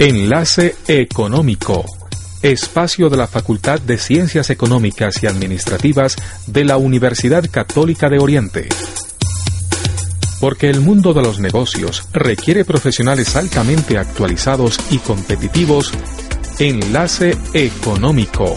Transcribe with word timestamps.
Enlace 0.00 0.76
Económico. 0.86 1.84
Espacio 2.40 3.10
de 3.10 3.16
la 3.16 3.26
Facultad 3.26 3.80
de 3.80 3.98
Ciencias 3.98 4.48
Económicas 4.48 5.20
y 5.24 5.26
Administrativas 5.26 6.14
de 6.46 6.64
la 6.64 6.76
Universidad 6.76 7.44
Católica 7.50 8.08
de 8.08 8.20
Oriente. 8.20 8.68
Porque 10.40 10.70
el 10.70 10.82
mundo 10.82 11.14
de 11.14 11.22
los 11.22 11.40
negocios 11.40 12.08
requiere 12.12 12.64
profesionales 12.64 13.34
altamente 13.34 13.98
actualizados 13.98 14.78
y 14.92 14.98
competitivos. 14.98 15.92
Enlace 16.60 17.36
Económico. 17.52 18.56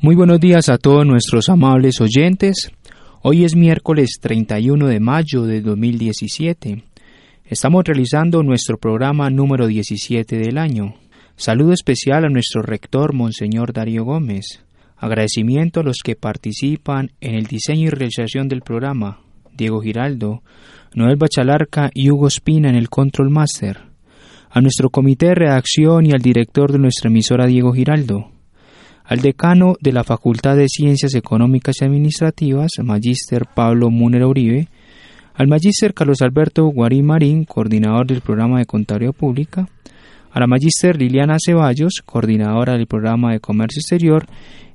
Muy 0.00 0.16
buenos 0.16 0.40
días 0.40 0.70
a 0.70 0.78
todos 0.78 1.04
nuestros 1.04 1.50
amables 1.50 2.00
oyentes. 2.00 2.70
Hoy 3.20 3.44
es 3.44 3.56
miércoles 3.56 4.18
31 4.20 4.86
de 4.86 5.00
mayo 5.00 5.42
de 5.42 5.60
2017. 5.60 6.84
Estamos 7.46 7.82
realizando 7.84 8.44
nuestro 8.44 8.78
programa 8.78 9.28
número 9.28 9.66
17 9.66 10.38
del 10.38 10.56
año. 10.56 10.94
Saludo 11.34 11.72
especial 11.72 12.24
a 12.24 12.28
nuestro 12.28 12.62
rector, 12.62 13.14
Monseñor 13.14 13.72
Darío 13.72 14.04
Gómez. 14.04 14.62
Agradecimiento 14.96 15.80
a 15.80 15.82
los 15.82 15.96
que 16.04 16.14
participan 16.14 17.10
en 17.20 17.34
el 17.34 17.46
diseño 17.46 17.88
y 17.88 17.90
realización 17.90 18.46
del 18.46 18.60
programa, 18.60 19.20
Diego 19.52 19.80
Giraldo, 19.80 20.44
Noel 20.94 21.16
Bachalarca 21.16 21.90
y 21.92 22.12
Hugo 22.12 22.28
Espina 22.28 22.68
en 22.68 22.76
el 22.76 22.88
Control 22.88 23.30
Master. 23.30 23.80
A 24.48 24.60
nuestro 24.60 24.90
comité 24.90 25.26
de 25.26 25.34
redacción 25.34 26.06
y 26.06 26.12
al 26.12 26.20
director 26.20 26.70
de 26.70 26.78
nuestra 26.78 27.10
emisora, 27.10 27.48
Diego 27.48 27.72
Giraldo 27.72 28.30
al 29.08 29.20
decano 29.22 29.74
de 29.80 29.92
la 29.92 30.04
Facultad 30.04 30.54
de 30.54 30.68
Ciencias 30.68 31.14
Económicas 31.14 31.76
y 31.80 31.84
Administrativas, 31.86 32.72
Magíster 32.84 33.46
Pablo 33.46 33.90
Múnera 33.90 34.26
Uribe, 34.26 34.68
al 35.34 35.48
Magíster 35.48 35.94
Carlos 35.94 36.20
Alberto 36.20 36.66
Guarín 36.66 37.06
Marín, 37.06 37.44
coordinador 37.44 38.06
del 38.06 38.20
programa 38.20 38.58
de 38.58 38.66
Contabilidad 38.66 39.14
Pública, 39.14 39.66
a 40.30 40.40
la 40.40 40.46
Magíster 40.46 40.98
Liliana 40.98 41.38
Ceballos, 41.42 42.02
coordinadora 42.04 42.74
del 42.74 42.86
programa 42.86 43.32
de 43.32 43.40
Comercio 43.40 43.80
Exterior, 43.80 44.26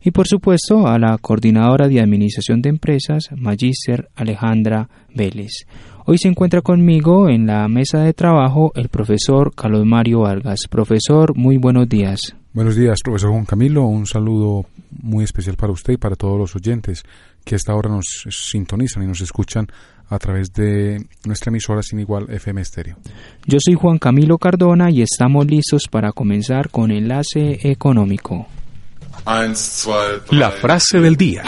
y 0.02 0.10
por 0.10 0.28
supuesto 0.28 0.88
a 0.88 0.98
la 0.98 1.16
coordinadora 1.20 1.88
de 1.88 2.02
Administración 2.02 2.60
de 2.64 2.70
Empresas, 2.70 3.30
Magíster 3.38 4.10
Alejandra 4.16 4.90
Vélez. 5.14 5.68
Hoy 6.06 6.18
se 6.18 6.28
encuentra 6.28 6.62
conmigo 6.62 7.30
en 7.30 7.46
la 7.46 7.68
mesa 7.68 8.00
de 8.00 8.14
trabajo 8.14 8.72
el 8.76 8.90
profesor 8.90 9.54
Carlos 9.56 9.86
Mario 9.86 10.22
Vargas. 10.22 10.62
Profesor, 10.70 11.38
muy 11.38 11.58
buenos 11.58 11.88
días. 11.88 12.36
Buenos 12.54 12.76
días, 12.76 13.00
profesor 13.04 13.32
Juan 13.32 13.46
Camilo. 13.46 13.82
Un 13.86 14.06
saludo 14.06 14.68
muy 15.02 15.24
especial 15.24 15.56
para 15.56 15.74
usted 15.74 15.94
y 15.94 15.98
para 15.98 16.16
todos 16.16 16.38
los 16.38 16.56
oyentes 16.56 17.02
que 17.44 17.56
hasta 17.56 17.72
ahora 17.72 17.90
nos 17.90 18.06
sintonizan 18.30 19.02
y 19.02 19.08
nos 19.08 19.22
escuchan 19.22 19.66
a 20.08 20.20
través 20.20 20.54
de 20.54 21.04
nuestra 21.26 21.50
emisora 21.50 21.82
sin 21.82 22.00
igual 22.00 22.30
FM 22.30 22.62
Estéreo. 22.62 22.98
Yo 23.48 23.58
soy 23.60 23.74
Juan 23.74 23.98
Camilo 23.98 24.38
Cardona 24.38 24.92
y 24.92 25.02
estamos 25.02 25.48
listos 25.48 25.88
para 25.90 26.12
comenzar 26.12 26.70
con 26.70 26.92
Enlace 26.92 27.58
Económico. 27.64 28.46
La 30.30 30.52
frase 30.52 31.00
del 31.00 31.16
día. 31.16 31.42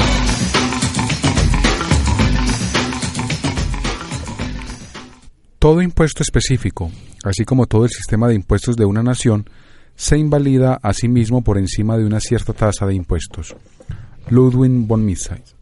Todo 5.59 5.83
impuesto 5.83 6.23
específico, 6.23 6.91
así 7.23 7.45
como 7.45 7.67
todo 7.67 7.83
el 7.83 7.91
sistema 7.91 8.27
de 8.27 8.33
impuestos 8.33 8.75
de 8.75 8.85
una 8.85 9.03
nación, 9.03 9.45
se 9.95 10.17
invalida 10.17 10.79
a 10.81 10.93
sí 10.93 11.07
mismo 11.07 11.43
por 11.43 11.57
encima 11.57 11.97
de 11.97 12.05
una 12.05 12.19
cierta 12.19 12.53
tasa 12.53 12.85
de 12.85 12.95
impuestos. 12.95 13.55
Ludwig 14.29 14.87
von 14.87 15.05
Mises. 15.05 15.55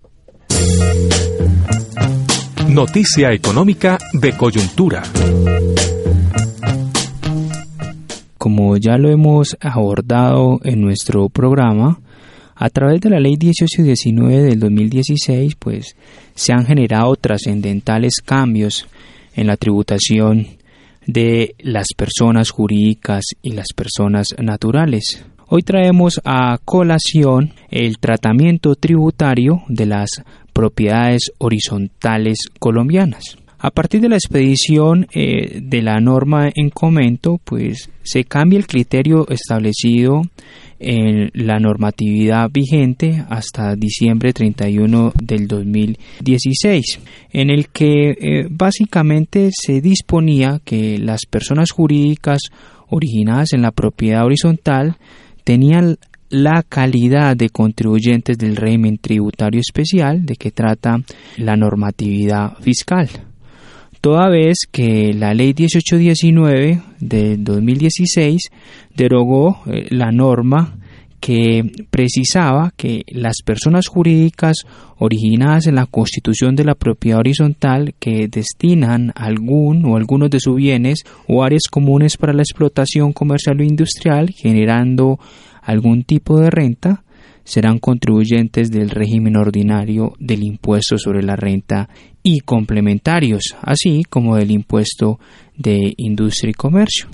Noticia 2.70 3.32
económica 3.32 3.98
de 4.14 4.36
coyuntura. 4.36 5.04
Como 8.38 8.78
ya 8.78 8.98
lo 8.98 9.10
hemos 9.10 9.56
abordado 9.62 10.60
en 10.64 10.82
nuestro 10.82 11.30
programa, 11.30 12.00
a 12.56 12.70
través 12.70 13.02
de 13.02 13.10
la 13.10 13.20
Ley 13.20 13.36
1819 13.40 14.44
del 14.44 14.60
2016, 14.60 15.56
pues 15.56 15.96
se 16.36 16.54
han 16.54 16.66
generado 16.66 17.16
trascendentales 17.16 18.16
cambios 18.24 18.88
en 19.36 19.48
la 19.48 19.58
tributación 19.58 20.48
de 21.08 21.56
las 21.60 21.88
personas 21.96 22.50
jurídicas 22.50 23.24
y 23.42 23.52
las 23.52 23.68
personas 23.76 24.28
naturales. 24.40 25.26
Hoy 25.48 25.64
traemos 25.64 26.20
a 26.24 26.58
colación 26.64 27.54
el 27.70 27.98
tratamiento 28.00 28.76
tributario 28.76 29.64
de 29.68 29.86
las 29.86 30.10
propiedades 30.54 31.32
horizontales 31.38 32.50
colombianas. 32.60 33.38
A 33.60 33.72
partir 33.72 34.02
de 34.02 34.10
la 34.10 34.16
expedición 34.16 35.08
eh, 35.14 35.62
de 35.64 35.82
la 35.82 36.00
norma 36.02 36.50
en 36.54 36.70
comento, 36.70 37.40
pues 37.44 37.90
se 38.04 38.26
cambia 38.26 38.60
el 38.60 38.68
criterio 38.68 39.26
establecido 39.30 40.24
en 40.84 41.32
la 41.34 41.60
normatividad 41.60 42.50
vigente 42.52 43.24
hasta 43.30 43.76
diciembre 43.76 44.34
31 44.34 45.14
del 45.22 45.48
2016, 45.48 47.00
en 47.32 47.50
el 47.50 47.70
que 47.70 48.12
eh, 48.12 48.48
básicamente 48.50 49.50
se 49.52 49.82
disponía 49.82 50.62
que 50.64 50.98
las 50.98 51.26
personas 51.26 51.72
jurídicas 51.72 52.42
originadas 52.90 53.54
en 53.54 53.62
la 53.62 53.72
propiedad 53.72 54.26
horizontal 54.26 54.98
tenían 55.44 55.98
la 56.30 56.64
calidad 56.64 57.38
de 57.38 57.50
contribuyentes 57.50 58.38
del 58.38 58.56
régimen 58.56 58.98
tributario 58.98 59.60
especial 59.60 60.26
de 60.26 60.36
que 60.36 60.52
trata 60.52 60.98
la 61.38 61.56
normatividad 61.56 62.58
fiscal 62.60 63.10
toda 64.04 64.28
vez 64.28 64.68
que 64.70 65.14
la 65.14 65.34
ley 65.34 65.54
1819 65.58 66.82
de 67.00 67.38
2016 67.38 68.52
derogó 68.94 69.62
eh, 69.66 69.88
la 69.92 70.12
norma 70.12 70.76
que 71.22 71.64
precisaba 71.90 72.74
que 72.76 73.04
las 73.08 73.38
personas 73.46 73.88
jurídicas 73.88 74.58
originadas 74.98 75.68
en 75.68 75.76
la 75.76 75.86
constitución 75.86 76.58
de 76.58 76.66
la 76.66 76.76
propiedad 76.76 77.20
horizontal 77.20 77.96
que 77.98 78.28
destinan 78.28 79.14
algún 79.16 79.86
o 79.86 79.96
algunos 79.96 80.30
de 80.30 80.42
sus 80.42 80.58
bienes 80.58 81.04
o 81.30 81.42
áreas 81.42 81.70
comunes 81.72 82.18
para 82.18 82.34
la 82.34 82.42
explotación 82.42 83.14
comercial 83.14 83.62
o 83.62 83.64
industrial 83.64 84.32
generando 84.32 85.18
algún 85.62 86.04
tipo 86.04 86.42
de 86.42 86.50
renta 86.50 87.06
serán 87.44 87.80
contribuyentes 87.80 88.72
del 88.72 88.90
régimen 88.90 89.36
ordinario 89.36 90.14
del 90.20 90.44
impuesto 90.44 90.98
sobre 90.98 91.24
la 91.24 91.36
renta 91.36 91.90
y 92.22 92.40
complementarios, 92.40 93.56
así 93.62 94.04
como 94.10 94.38
del 94.38 94.52
impuesto 94.52 95.20
de 95.58 95.94
industria 95.98 96.52
y 96.52 96.54
comercio. 96.54 97.08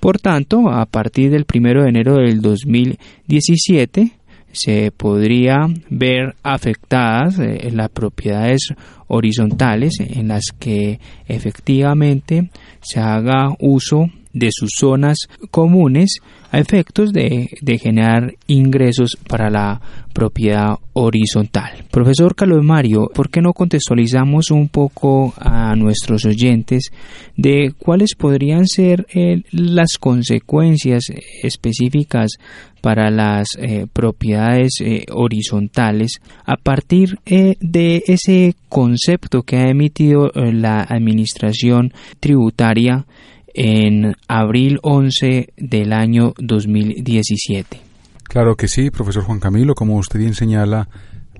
Por 0.00 0.18
tanto, 0.18 0.68
a 0.68 0.84
partir 0.84 1.30
del 1.30 1.46
1 1.52 1.82
de 1.82 1.88
enero 1.88 2.16
del 2.16 2.42
2017 2.42 4.12
se 4.52 4.92
podría 4.92 5.66
ver 5.90 6.36
afectadas 6.42 7.38
eh, 7.38 7.70
las 7.72 7.88
propiedades 7.88 8.68
horizontales 9.08 9.94
en 9.98 10.28
las 10.28 10.44
que 10.58 11.00
efectivamente 11.26 12.50
se 12.80 13.00
haga 13.00 13.48
uso 13.58 14.10
de 14.34 14.48
sus 14.52 14.72
zonas 14.78 15.16
comunes 15.50 16.18
a 16.50 16.58
efectos 16.60 17.12
de, 17.12 17.48
generar 17.80 18.34
ingresos 18.46 19.16
para 19.28 19.50
la 19.50 19.80
propiedad 20.12 20.76
horizontal. 20.92 21.84
Profesor 21.90 22.36
Carlos 22.36 22.62
Mario, 22.62 23.10
¿por 23.12 23.28
qué 23.28 23.40
no 23.40 23.52
contextualizamos 23.52 24.52
un 24.52 24.68
poco 24.68 25.34
a 25.38 25.74
nuestros 25.74 26.24
oyentes 26.24 26.92
de 27.36 27.72
cuáles 27.76 28.14
podrían 28.14 28.66
ser 28.66 29.06
eh, 29.12 29.42
las 29.50 29.98
consecuencias 29.98 31.04
específicas 31.42 32.32
para 32.80 33.10
las 33.10 33.48
eh, 33.58 33.86
propiedades 33.92 34.74
eh, 34.80 35.06
horizontales 35.10 36.20
a 36.44 36.56
partir 36.56 37.18
de 37.24 38.04
ese 38.06 38.54
concepto 38.68 39.42
que 39.42 39.56
ha 39.56 39.70
emitido 39.70 40.30
la 40.34 40.82
administración 40.82 41.92
tributaria 42.20 43.06
en 43.54 44.14
abril 44.28 44.78
11 44.82 45.54
del 45.56 45.92
año 45.92 46.34
2017. 46.38 47.80
Claro 48.24 48.56
que 48.56 48.68
sí, 48.68 48.90
profesor 48.90 49.22
Juan 49.22 49.40
Camilo, 49.40 49.74
como 49.74 49.96
usted 49.96 50.18
bien 50.18 50.34
señala, 50.34 50.88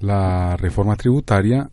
la 0.01 0.57
reforma 0.57 0.97
tributaria 0.97 1.69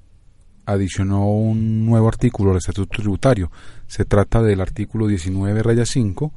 adicionó 0.65 1.27
un 1.29 1.85
nuevo 1.85 2.07
artículo 2.07 2.51
al 2.51 2.57
Estatuto 2.57 3.01
Tributario. 3.01 3.51
Se 3.87 4.05
trata 4.05 4.41
del 4.41 4.61
artículo 4.61 5.07
19 5.07 5.63
raya 5.63 5.85
5, 5.85 6.33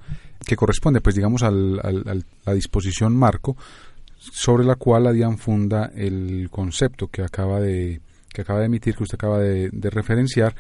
que 0.47 0.57
corresponde, 0.57 1.01
pues 1.01 1.15
digamos, 1.15 1.43
a 1.43 1.51
la 1.51 2.55
disposición 2.55 3.17
marco 3.17 3.57
sobre 4.33 4.65
la 4.65 4.77
cual 4.77 5.05
la 5.05 5.37
funda 5.37 5.91
el 5.95 6.49
concepto 6.51 7.09
que 7.09 7.23
acaba 7.23 7.61
de, 7.61 8.01
que 8.33 8.43
acaba 8.43 8.61
de 8.61 8.67
emitir, 8.67 8.95
que 8.97 9.03
usted 9.03 9.17
acaba 9.17 9.39
de, 9.39 9.71
referenciar 9.91 10.55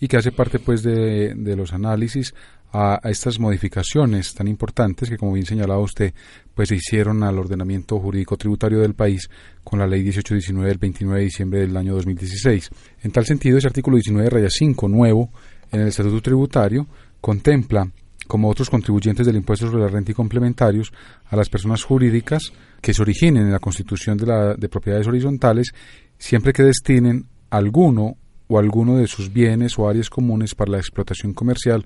y 0.00 0.08
que 0.08 0.16
hace 0.16 0.32
parte 0.32 0.58
pues 0.58 0.82
de, 0.82 1.34
los 1.56 1.72
análisis 1.72 2.34
a, 2.72 3.00
estas 3.04 3.38
modificaciones 3.38 4.34
tan 4.34 4.48
importantes 4.48 5.08
que 5.08 5.16
como 5.16 5.32
bien 5.32 5.46
señalaba 5.46 5.80
usted 5.80 6.14
pues 6.54 6.68
se 6.68 6.76
hicieron 6.76 7.22
al 7.22 7.38
ordenamiento 7.38 7.98
jurídico 7.98 8.36
tributario 8.36 8.80
del 8.80 8.94
país 8.94 9.28
con 9.64 9.78
la 9.78 9.86
ley 9.86 10.00
1819 10.00 10.68
del 10.68 10.78
29 10.78 11.18
de 11.18 11.24
diciembre 11.24 11.60
del 11.60 11.76
año 11.76 11.94
2016. 11.94 12.70
En 13.02 13.10
tal 13.12 13.26
sentido 13.26 13.58
ese 13.58 13.66
artículo 13.66 13.96
19 13.96 14.30
raya 14.30 14.50
5 14.50 14.88
nuevo 14.88 15.30
en 15.72 15.80
el 15.80 15.88
estatuto 15.88 16.20
tributario 16.20 16.86
contempla 17.20 17.90
como 18.26 18.48
otros 18.48 18.70
contribuyentes 18.70 19.26
del 19.26 19.36
impuesto 19.36 19.66
sobre 19.66 19.82
la 19.82 19.88
renta 19.88 20.12
y 20.12 20.14
complementarios 20.14 20.92
a 21.28 21.36
las 21.36 21.48
personas 21.48 21.82
jurídicas 21.82 22.52
que 22.80 22.94
se 22.94 23.02
originen 23.02 23.46
en 23.46 23.52
la 23.52 23.58
constitución 23.58 24.16
de, 24.16 24.26
la, 24.26 24.54
de 24.54 24.68
propiedades 24.68 25.08
horizontales 25.08 25.72
siempre 26.16 26.52
que 26.52 26.62
destinen 26.62 27.26
alguno 27.50 28.16
o 28.46 28.58
alguno 28.58 28.96
de 28.96 29.06
sus 29.06 29.32
bienes 29.32 29.78
o 29.78 29.88
áreas 29.88 30.10
comunes 30.10 30.54
para 30.54 30.72
la 30.72 30.78
explotación 30.78 31.32
comercial 31.32 31.84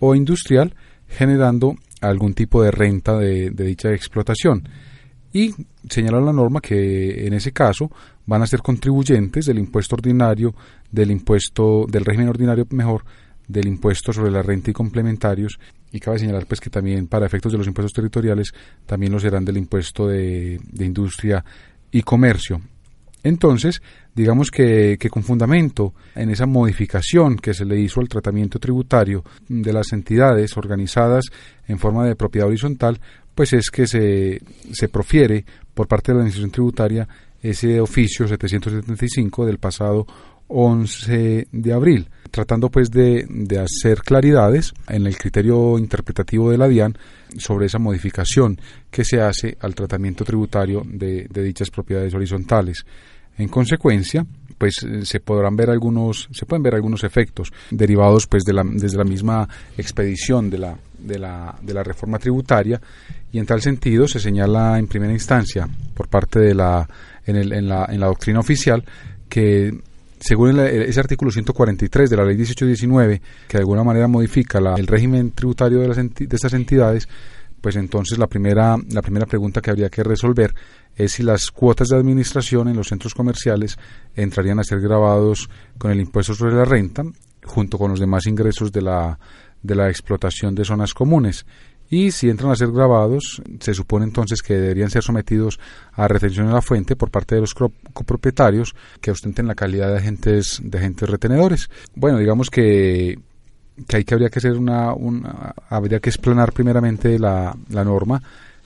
o 0.00 0.14
industrial, 0.14 0.74
generando 1.08 1.76
algún 2.00 2.34
tipo 2.34 2.62
de 2.62 2.70
renta 2.70 3.18
de, 3.18 3.50
dicha 3.50 3.92
explotación. 3.92 4.68
Y 5.32 5.54
señala 5.88 6.20
la 6.20 6.32
norma 6.32 6.60
que 6.60 7.26
en 7.26 7.34
ese 7.34 7.52
caso 7.52 7.90
van 8.24 8.42
a 8.42 8.46
ser 8.46 8.60
contribuyentes 8.62 9.46
del 9.46 9.58
impuesto 9.58 9.96
ordinario, 9.96 10.54
del 10.90 11.10
impuesto, 11.10 11.86
del 11.88 12.04
régimen 12.04 12.28
ordinario 12.28 12.66
mejor, 12.70 13.04
del 13.46 13.66
impuesto 13.66 14.12
sobre 14.12 14.30
la 14.30 14.42
renta 14.42 14.70
y 14.70 14.74
complementarios 14.74 15.58
y 15.92 16.00
cabe 16.00 16.18
señalar 16.18 16.46
pues 16.46 16.60
que 16.60 16.70
también 16.70 17.06
para 17.06 17.26
efectos 17.26 17.52
de 17.52 17.58
los 17.58 17.66
impuestos 17.66 17.92
territoriales 17.92 18.52
también 18.86 19.12
lo 19.12 19.20
serán 19.20 19.44
del 19.44 19.56
impuesto 19.56 20.08
de, 20.08 20.60
industria 20.78 21.44
y 21.90 22.02
comercio. 22.02 22.60
Entonces, 23.26 23.82
digamos 24.14 24.52
que, 24.52 24.96
con 25.10 25.24
fundamento 25.24 25.94
en 26.14 26.30
esa 26.30 26.46
modificación 26.46 27.36
que 27.36 27.54
se 27.54 27.64
le 27.64 27.76
hizo 27.80 28.00
al 28.00 28.08
tratamiento 28.08 28.60
tributario 28.60 29.24
de 29.48 29.72
las 29.72 29.92
entidades 29.92 30.56
organizadas 30.56 31.24
en 31.66 31.76
forma 31.80 32.06
de 32.06 32.14
propiedad 32.14 32.46
horizontal, 32.46 33.00
pues 33.34 33.52
es 33.52 33.68
que 33.70 33.88
se, 33.88 34.40
se 34.70 34.88
profiere 34.88 35.44
por 35.74 35.88
parte 35.88 36.12
de 36.12 36.14
la 36.14 36.20
Administración 36.20 36.52
Tributaria 36.52 37.08
ese 37.42 37.80
oficio 37.80 38.28
775 38.28 39.44
del 39.44 39.58
pasado 39.58 40.06
11 40.46 41.48
de 41.50 41.72
abril, 41.72 42.08
tratando 42.30 42.70
pues 42.70 42.92
de, 42.92 43.26
de, 43.28 43.58
hacer 43.58 44.02
claridades 44.02 44.72
en 44.88 45.04
el 45.06 45.18
criterio 45.18 45.78
interpretativo 45.78 46.52
de 46.52 46.58
la 46.58 46.68
DIAN 46.68 46.96
sobre 47.36 47.66
esa 47.66 47.80
modificación 47.80 48.60
que 48.88 49.04
se 49.04 49.20
hace 49.20 49.56
al 49.60 49.74
tratamiento 49.74 50.24
tributario 50.24 50.82
de, 50.86 51.26
de 51.28 51.42
dichas 51.42 51.70
propiedades 51.70 52.14
horizontales. 52.14 52.86
En 53.38 53.48
consecuencia, 53.48 54.26
pues 54.58 54.82
eh, 54.82 55.04
se 55.04 55.20
podrán 55.20 55.56
ver 55.56 55.70
algunos, 55.70 56.28
se 56.32 56.46
pueden 56.46 56.62
ver 56.62 56.74
algunos 56.74 57.04
efectos 57.04 57.52
derivados 57.70 58.26
pues 58.26 58.44
de 58.44 58.52
la, 58.52 58.64
desde 58.64 58.96
la 58.96 59.04
misma 59.04 59.48
expedición 59.76 60.50
de 60.50 60.58
la, 60.58 60.76
de 60.98 61.18
la, 61.18 61.54
de 61.60 61.74
la 61.74 61.82
reforma 61.82 62.18
tributaria. 62.18 62.80
Y 63.32 63.38
en 63.38 63.46
tal 63.46 63.60
sentido 63.60 64.08
se 64.08 64.20
señala 64.20 64.78
en 64.78 64.86
primera 64.86 65.12
instancia 65.12 65.68
por 65.94 66.08
parte 66.08 66.40
de 66.40 66.54
la 66.54 66.88
en, 67.26 67.36
el, 67.36 67.52
en, 67.52 67.68
la, 67.68 67.86
en 67.90 68.00
la 68.00 68.06
doctrina 68.06 68.40
oficial 68.40 68.84
que 69.28 69.72
según 70.18 70.58
ese 70.58 70.98
artículo 70.98 71.30
143 71.30 72.08
de 72.08 72.16
la 72.16 72.24
ley 72.24 72.36
1819, 72.36 73.20
que 73.48 73.58
de 73.58 73.62
alguna 73.62 73.84
manera 73.84 74.08
modifica 74.08 74.58
el 74.76 74.86
régimen 74.86 75.32
tributario 75.32 75.80
de, 75.80 75.88
las 75.88 75.96
de 75.96 76.28
estas 76.30 76.54
entidades, 76.54 77.08
pues 77.66 77.74
entonces 77.74 78.16
la 78.16 78.28
primera, 78.28 78.76
la 78.90 79.02
primera 79.02 79.26
pregunta 79.26 79.60
que 79.60 79.70
habría 79.70 79.88
que 79.88 80.04
resolver 80.04 80.54
es 80.94 81.10
si 81.10 81.24
las 81.24 81.50
cuotas 81.50 81.88
de 81.88 81.96
administración 81.96 82.68
en 82.68 82.76
los 82.76 82.86
centros 82.86 83.12
comerciales 83.12 83.76
entrarían 84.14 84.60
a 84.60 84.62
ser 84.62 84.80
grabados 84.80 85.50
con 85.76 85.90
el 85.90 85.98
impuesto 85.98 86.32
sobre 86.32 86.54
la 86.54 86.64
renta, 86.64 87.02
junto 87.44 87.76
con 87.76 87.90
los 87.90 87.98
demás 87.98 88.28
ingresos 88.28 88.70
de 88.70 88.82
la, 88.82 89.18
de 89.64 89.74
la 89.74 89.88
explotación 89.88 90.54
de 90.54 90.64
zonas 90.64 90.94
comunes 90.94 91.44
y 91.90 92.12
si 92.12 92.30
entran 92.30 92.52
a 92.52 92.54
ser 92.54 92.70
grabados, 92.70 93.42
se 93.58 93.74
supone 93.74 94.04
entonces 94.04 94.42
que 94.42 94.54
deberían 94.54 94.90
ser 94.90 95.02
sometidos 95.02 95.58
a 95.92 96.06
retención 96.06 96.46
en 96.46 96.52
la 96.52 96.62
fuente 96.62 96.94
por 96.94 97.10
parte 97.10 97.34
de 97.34 97.40
los 97.40 97.52
copropietarios 97.52 98.76
que 99.00 99.10
ostenten 99.10 99.48
la 99.48 99.56
calidad 99.56 99.90
de 99.90 99.98
agentes, 99.98 100.60
de 100.62 100.78
agentes 100.78 101.10
retenedores. 101.10 101.68
Bueno, 101.96 102.18
digamos 102.18 102.48
que, 102.48 103.18
que 103.86 103.96
ahí 103.96 104.04
que 104.04 104.14
habría 104.14 104.30
que 104.30 104.38
hacer 104.38 104.52
una, 104.52 104.92
habría 105.68 106.00
que 106.00 106.10
explanar 106.10 106.52
primeramente 106.52 107.18
la, 107.18 107.54
la 107.70 107.84
norma. 107.84 108.22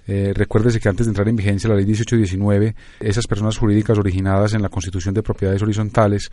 Eh, 0.06 0.32
recuérdese 0.34 0.80
que 0.80 0.88
antes 0.88 1.06
de 1.06 1.10
entrar 1.10 1.28
en 1.28 1.36
vigencia 1.36 1.68
la 1.70 1.76
ley 1.76 1.84
1819, 1.84 2.74
esas 2.98 3.26
personas 3.26 3.56
jurídicas 3.58 3.96
originadas 3.98 4.54
en 4.54 4.62
la 4.62 4.68
constitución 4.68 5.14
de 5.14 5.22
propiedades 5.22 5.62
horizontales 5.62 6.30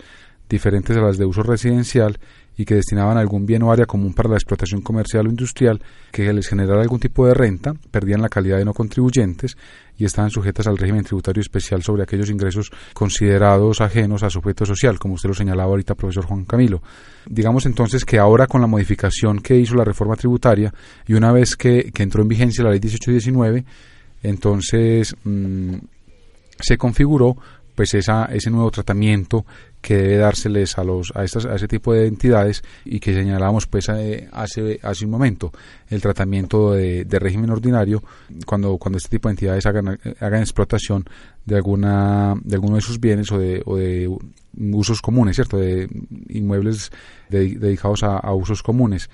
diferentes 0.50 0.96
a 0.98 1.02
las 1.02 1.18
de 1.18 1.26
uso 1.26 1.44
residencial 1.44 2.18
y 2.58 2.66
que 2.66 2.76
destinaban 2.76 3.18
algún 3.18 3.46
bien 3.46 3.62
o 3.62 3.72
área 3.72 3.86
común 3.86 4.14
para 4.14 4.30
la 4.30 4.36
explotación 4.36 4.82
comercial 4.82 5.28
o 5.28 5.30
industrial 5.30 5.80
que 6.12 6.34
les 6.34 6.48
generara 6.48 6.82
algún 6.82 7.00
tipo 7.00 7.28
de 7.28 7.36
renta, 7.36 7.74
perdían 7.92 8.22
la 8.22 8.30
calidad 8.30 8.58
de 8.58 8.66
no 8.66 8.74
contribuyentes 8.74 9.56
y 9.96 10.06
estaban 10.06 10.32
sujetas 10.32 10.66
al 10.66 10.78
régimen 10.78 11.04
tributario 11.04 11.42
especial 11.42 11.84
sobre 11.84 12.04
aquellos 12.04 12.32
ingresos 12.32 12.72
considerados 12.94 13.80
ajenos 13.80 14.24
a 14.24 14.32
su 14.32 14.40
objeto 14.40 14.66
social, 14.66 14.98
como 14.98 15.14
usted 15.14 15.30
lo 15.30 15.36
señalaba 15.36 15.70
ahorita, 15.70 15.94
profesor 15.94 16.26
Juan 16.26 16.46
Camilo. 16.46 16.82
Digamos 17.28 17.68
entonces 17.68 18.04
que 18.04 18.18
ahora 18.18 18.48
con 18.48 18.62
la 18.62 18.68
modificación 18.68 19.40
que 19.40 19.56
hizo 19.56 19.76
la 19.76 19.84
reforma 19.84 20.16
tributaria 20.16 20.74
y 21.06 21.14
una 21.14 21.32
vez 21.32 21.56
que, 21.56 21.92
entró 21.96 22.24
en 22.24 22.28
vigencia 22.28 22.64
la 22.64 22.72
ley 22.72 22.80
1819, 22.80 23.66
entonces 24.24 25.16
mm, 25.24 25.76
se 26.60 26.78
configuró 26.78 27.38
pues 27.78 27.94
esa, 27.94 28.26
ese 28.26 28.50
nuevo 28.50 28.72
tratamiento 28.72 29.46
que 29.82 29.96
debe 29.96 30.18
dárseles 30.18 30.80
a 30.80 30.84
los 30.84 31.14
a 31.16 31.24
estas 31.24 31.46
a 31.46 31.54
ese 31.54 31.68
tipo 31.68 31.94
de 31.94 32.08
entidades 32.08 32.64
y 32.84 33.00
que 33.00 33.14
señalábamos 33.14 33.68
pues 33.68 33.88
eh, 33.90 34.28
hace 34.32 34.80
hace 34.82 35.06
un 35.06 35.12
momento 35.12 35.52
el 35.88 36.02
tratamiento 36.02 36.74
de, 36.74 37.06
régimen 37.20 37.52
ordinario 37.52 38.02
cuando 38.48 38.80
cuando 38.80 38.98
este 38.98 39.10
tipo 39.10 39.30
de 39.30 39.34
entidades 39.34 39.68
hagan 39.68 40.00
hagan 40.20 40.42
explotación 40.42 41.06
de 41.46 41.56
alguna 41.56 42.34
de 42.44 42.56
alguno 42.56 42.78
de 42.78 42.82
sus 42.82 43.00
bienes 43.00 43.32
o 43.32 43.38
de, 43.38 43.62
o 43.64 43.78
de 43.78 44.10
usos 44.72 45.00
comunes 45.00 45.36
cierto 45.36 45.58
de 45.58 45.88
inmuebles 46.30 46.92
dedicados 47.30 48.02
a, 48.02 48.34
usos 48.34 48.64
comunes. 48.64 49.08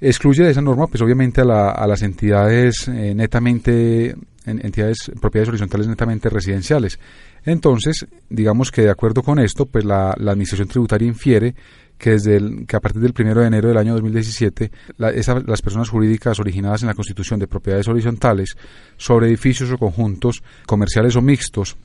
Excluye 0.00 0.44
de 0.44 0.52
esa 0.52 0.62
norma 0.62 0.86
pues 0.86 1.02
obviamente 1.02 1.42
a, 1.42 1.44
la, 1.44 1.72
a 1.72 1.86
las 1.86 2.00
entidades 2.00 2.88
eh, 2.88 3.14
netamente 3.14 4.16
entidades 4.46 5.10
propiedades 5.20 5.50
horizontales 5.50 5.86
netamente 5.86 6.28
residenciales. 6.28 6.98
Entonces, 7.44 8.06
digamos 8.28 8.70
que 8.70 8.82
de 8.82 8.90
acuerdo 8.90 9.22
con 9.22 9.38
esto, 9.38 9.66
pues 9.66 9.84
la, 9.84 10.10
Administración 10.12 10.68
Tributaria 10.68 11.08
infiere 11.08 11.54
que 11.98 12.10
desde 12.10 12.36
el, 12.36 12.66
que 12.66 12.76
a 12.76 12.80
partir 12.80 13.02
del 13.02 13.14
1 13.16 13.40
de 13.40 13.46
enero 13.46 13.68
del 13.68 13.76
año 13.76 13.92
2017 13.92 14.70
las 14.96 15.62
personas 15.62 15.90
jurídicas 15.90 16.40
originadas 16.40 16.82
en 16.82 16.88
la 16.88 16.94
constitución 16.94 17.38
de 17.38 17.46
propiedades 17.46 17.88
horizontales 17.88 18.56
sobre 18.96 19.26
edificios 19.26 19.70
o 19.70 19.76
conjuntos 19.76 20.42
comerciales 20.66 21.14
o 21.16 21.20
mixtos 21.20 21.76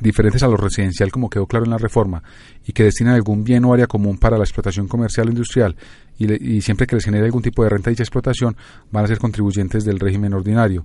diferentes 0.00 0.42
a 0.42 0.48
lo 0.48 0.56
residencial 0.56 1.10
como 1.10 1.30
quedó 1.30 1.46
claro 1.46 1.64
en 1.64 1.70
la 1.70 1.78
reforma 1.78 2.22
y 2.66 2.72
que 2.72 2.84
destinan 2.84 3.14
algún 3.14 3.42
bien 3.42 3.64
o 3.64 3.72
área 3.72 3.86
común 3.86 4.18
para 4.18 4.36
la 4.36 4.44
explotación 4.44 4.86
comercial 4.86 5.26
o 5.26 5.30
industrial 5.30 5.74
y, 6.18 6.56
y 6.56 6.60
siempre 6.60 6.86
que 6.86 6.96
les 6.96 7.04
genere 7.04 7.24
algún 7.24 7.42
tipo 7.42 7.64
de 7.64 7.70
renta 7.70 7.90
dicha 7.90 8.02
explotación 8.02 8.56
van 8.92 9.04
a 9.04 9.08
ser 9.08 9.18
contribuyentes 9.18 9.84
del 9.84 9.98
régimen 9.98 10.34
ordinario 10.34 10.84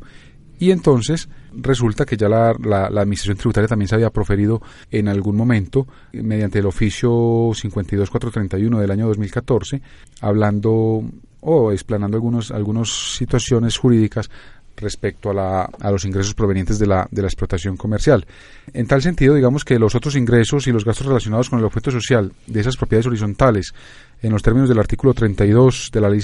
y 0.61 0.69
entonces 0.69 1.27
resulta 1.53 2.05
que 2.05 2.15
ya 2.15 2.29
la, 2.29 2.53
la, 2.63 2.85
Administración 2.85 3.35
Tributaria 3.35 3.67
también 3.67 3.87
se 3.87 3.95
había 3.95 4.11
proferido 4.11 4.61
en 4.91 5.07
algún 5.07 5.35
momento, 5.35 5.87
mediante 6.13 6.59
el 6.59 6.67
oficio 6.67 7.09
52431 7.09 8.79
del 8.79 8.91
año 8.91 9.07
2014, 9.07 9.81
hablando 10.21 11.03
o 11.39 11.71
explanando 11.71 12.15
algunos, 12.15 12.51
algunas 12.51 12.89
situaciones 12.89 13.75
jurídicas 13.75 14.29
respecto 14.77 15.29
a, 15.29 15.33
la, 15.33 15.61
a, 15.79 15.91
los 15.91 16.05
ingresos 16.05 16.33
provenientes 16.33 16.79
de 16.79 16.87
la, 16.87 17.07
de 17.11 17.21
la 17.21 17.27
explotación 17.27 17.77
comercial. 17.77 18.25
En 18.73 18.87
tal 18.87 19.01
sentido, 19.01 19.35
digamos 19.35 19.63
que 19.63 19.79
los 19.79 19.95
otros 19.95 20.15
ingresos 20.15 20.67
y 20.67 20.71
los 20.71 20.85
gastos 20.85 21.07
relacionados 21.07 21.49
con 21.49 21.59
el 21.59 21.65
objeto 21.65 21.91
social 21.91 22.31
de 22.47 22.59
esas 22.59 22.77
propiedades 22.77 23.07
horizontales 23.07 23.73
en 24.21 24.31
los 24.31 24.43
términos 24.43 24.69
del 24.69 24.79
artículo 24.79 25.13
32 25.13 25.89
de 25.91 26.01
la 26.01 26.09
ley, 26.09 26.21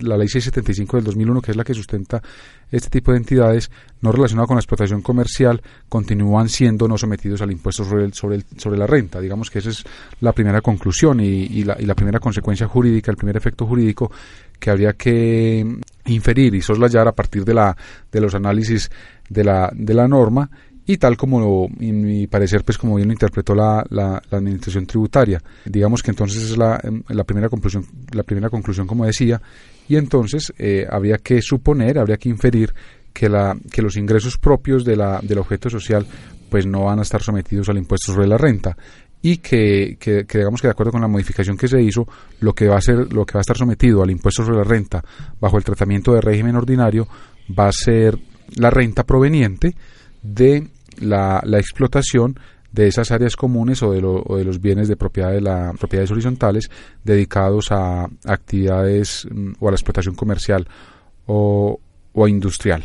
la 0.00 0.16
ley 0.16 0.28
675 0.28 0.96
del 0.96 1.04
2001, 1.04 1.42
que 1.42 1.50
es 1.50 1.56
la 1.56 1.64
que 1.64 1.74
sustenta 1.74 2.22
este 2.70 2.88
tipo 2.88 3.10
de 3.10 3.18
entidades 3.18 3.70
no 4.00 4.12
relacionadas 4.12 4.46
con 4.46 4.56
la 4.56 4.60
explotación 4.60 5.02
comercial, 5.02 5.60
continúan 5.88 6.48
siendo 6.48 6.86
no 6.86 6.96
sometidos 6.96 7.42
al 7.42 7.50
impuesto 7.50 7.84
sobre, 7.84 8.12
sobre, 8.12 8.42
sobre 8.56 8.78
la 8.78 8.86
renta. 8.86 9.20
Digamos 9.20 9.50
que 9.50 9.58
esa 9.58 9.70
es 9.70 9.84
la 10.20 10.32
primera 10.32 10.60
conclusión 10.60 11.20
y, 11.20 11.64
la, 11.64 11.76
y 11.78 11.84
la 11.84 11.94
primera 11.94 12.20
consecuencia 12.20 12.68
jurídica, 12.68 13.10
el 13.10 13.16
primer 13.16 13.36
efecto 13.36 13.66
jurídico 13.66 14.10
que 14.58 14.70
habría 14.70 14.92
que 14.92 15.66
inferir 16.06 16.54
y 16.54 16.62
soslayar 16.62 17.08
a 17.08 17.12
partir 17.12 17.44
de, 17.44 17.54
la, 17.54 17.76
de 18.10 18.20
los 18.20 18.34
análisis 18.34 18.90
de 19.28 19.44
la, 19.44 19.70
de 19.74 19.94
la 19.94 20.08
norma 20.08 20.50
y 20.84 20.96
tal 20.96 21.16
como 21.16 21.68
en 21.78 22.02
mi 22.02 22.26
parecer 22.26 22.64
pues 22.64 22.76
como 22.76 22.96
bien 22.96 23.08
lo 23.08 23.12
interpretó 23.12 23.54
la, 23.54 23.84
la, 23.90 24.20
administración 24.30 24.86
tributaria. 24.86 25.40
Digamos 25.64 26.02
que 26.02 26.10
entonces 26.10 26.42
es 26.42 26.56
la, 26.56 26.80
em, 26.82 27.02
la, 27.08 27.24
primera 27.24 27.48
conclusión 27.48 27.86
la 28.12 28.24
primera 28.24 28.50
conclusión 28.50 28.86
como 28.86 29.06
decía 29.06 29.40
y 29.88 29.96
entonces 29.96 30.52
eh, 30.58 30.86
habría 30.90 31.18
que 31.18 31.40
suponer 31.40 31.98
habría 31.98 32.16
que 32.16 32.28
inferir 32.28 32.74
que 33.12 33.28
la 33.28 33.56
que 33.70 33.82
los 33.82 33.96
ingresos 33.96 34.38
propios 34.38 34.84
de 34.84 34.96
la, 34.96 35.20
del 35.22 35.38
objeto 35.38 35.70
social 35.70 36.06
pues 36.50 36.66
no 36.66 36.84
van 36.84 36.98
a 36.98 37.02
estar 37.02 37.22
sometidos 37.22 37.68
al 37.68 37.78
impuesto 37.78 38.12
sobre 38.12 38.26
la 38.26 38.36
renta 38.36 38.76
y 39.22 39.36
que, 39.38 39.96
que, 39.98 40.24
digamos 40.24 40.60
que 40.60 40.66
de 40.66 40.72
acuerdo 40.72 40.92
con 40.92 41.00
la 41.00 41.08
modificación 41.08 41.56
que 41.56 41.68
se 41.68 41.80
hizo, 41.80 42.06
lo 42.40 42.52
que 42.52 42.66
va 42.66 42.76
a 42.76 42.80
ser, 42.80 43.12
lo 43.12 43.24
que 43.24 43.34
va 43.34 43.40
a 43.40 43.42
estar 43.42 43.56
sometido 43.56 44.02
al 44.02 44.10
impuesto 44.10 44.44
sobre 44.44 44.58
la 44.58 44.64
renta 44.64 45.02
bajo 45.40 45.56
el 45.56 45.64
tratamiento 45.64 46.12
de 46.12 46.20
régimen 46.20 46.56
ordinario 46.56 47.06
va 47.56 47.68
a 47.68 47.72
ser 47.72 48.18
la 48.56 48.70
renta 48.70 49.04
proveniente 49.04 49.74
de 50.22 50.66
la, 50.98 51.40
la 51.44 51.58
explotación 51.58 52.38
de 52.72 52.88
esas 52.88 53.10
áreas 53.10 53.36
comunes 53.36 53.82
o 53.82 53.92
de, 53.92 54.02
o 54.02 54.36
de, 54.36 54.44
los 54.44 54.60
bienes 54.60 54.88
de 54.88 54.96
propiedad 54.96 55.30
de 55.30 55.40
la 55.40 55.72
propiedades 55.78 56.10
horizontales 56.10 56.70
dedicados 57.04 57.70
a 57.70 58.08
actividades 58.24 59.26
mm, 59.30 59.52
o 59.60 59.68
a 59.68 59.70
la 59.70 59.76
explotación 59.76 60.14
comercial 60.14 60.66
o, 61.26 61.78
o 62.12 62.28
industrial. 62.28 62.82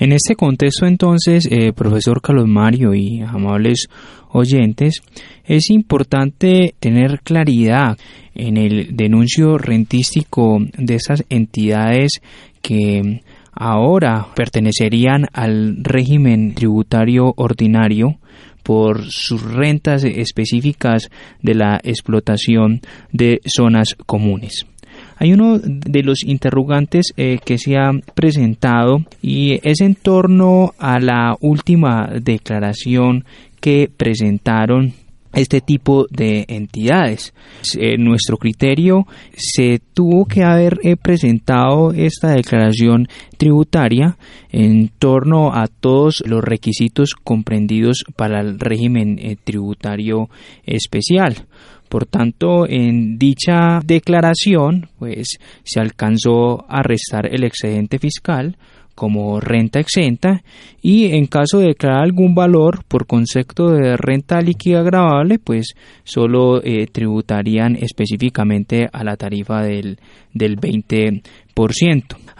En 0.00 0.12
este 0.12 0.36
contexto 0.36 0.86
entonces, 0.86 1.48
eh, 1.50 1.72
profesor 1.72 2.22
Carlos 2.22 2.46
Mario 2.46 2.94
y 2.94 3.20
amables 3.20 3.88
oyentes, 4.30 5.02
es 5.44 5.70
importante 5.70 6.74
tener 6.78 7.20
claridad 7.24 7.98
en 8.32 8.56
el 8.58 8.96
denuncio 8.96 9.58
rentístico 9.58 10.60
de 10.76 10.94
esas 10.94 11.24
entidades 11.30 12.20
que 12.62 13.22
ahora 13.52 14.28
pertenecerían 14.36 15.26
al 15.32 15.78
régimen 15.82 16.54
tributario 16.54 17.34
ordinario 17.36 18.20
por 18.62 19.02
sus 19.10 19.42
rentas 19.42 20.04
específicas 20.04 21.10
de 21.42 21.54
la 21.54 21.80
explotación 21.82 22.82
de 23.10 23.40
zonas 23.46 23.96
comunes. 24.06 24.64
Hay 25.18 25.32
uno 25.32 25.58
de 25.58 26.02
los 26.02 26.22
interrogantes 26.24 27.12
eh, 27.16 27.38
que 27.44 27.58
se 27.58 27.76
ha 27.76 27.90
presentado 28.14 29.04
y 29.20 29.58
es 29.68 29.80
en 29.80 29.94
torno 29.94 30.74
a 30.78 31.00
la 31.00 31.36
última 31.40 32.08
declaración 32.20 33.24
que 33.60 33.90
presentaron 33.94 34.94
este 35.32 35.60
tipo 35.60 36.06
de 36.10 36.44
entidades. 36.48 37.34
En 37.76 38.04
nuestro 38.04 38.36
criterio 38.38 39.06
se 39.36 39.80
tuvo 39.94 40.24
que 40.24 40.42
haber 40.42 40.78
eh, 40.82 40.96
presentado 40.96 41.92
esta 41.92 42.30
declaración 42.30 43.08
tributaria 43.36 44.16
en 44.50 44.88
torno 44.98 45.52
a 45.52 45.66
todos 45.66 46.22
los 46.26 46.42
requisitos 46.42 47.14
comprendidos 47.14 48.04
para 48.16 48.40
el 48.40 48.58
régimen 48.58 49.18
eh, 49.18 49.36
tributario 49.42 50.28
especial. 50.64 51.46
Por 51.88 52.06
tanto, 52.06 52.66
en 52.68 53.18
dicha 53.18 53.80
declaración, 53.84 54.88
pues 54.98 55.38
se 55.64 55.80
alcanzó 55.80 56.64
a 56.68 56.82
restar 56.82 57.26
el 57.26 57.44
excedente 57.44 57.98
fiscal 57.98 58.56
como 58.98 59.38
renta 59.38 59.78
exenta 59.78 60.42
y 60.82 61.14
en 61.14 61.26
caso 61.26 61.60
de 61.60 61.68
declarar 61.68 62.02
algún 62.02 62.34
valor 62.34 62.82
por 62.88 63.06
concepto 63.06 63.70
de 63.70 63.96
renta 63.96 64.40
líquida 64.40 64.80
agravable, 64.80 65.38
pues 65.38 65.74
solo 66.02 66.60
eh, 66.64 66.88
tributarían 66.90 67.76
específicamente 67.76 68.88
a 68.92 69.04
la 69.04 69.16
tarifa 69.16 69.62
del, 69.62 70.00
del 70.34 70.58
20%. 70.58 71.22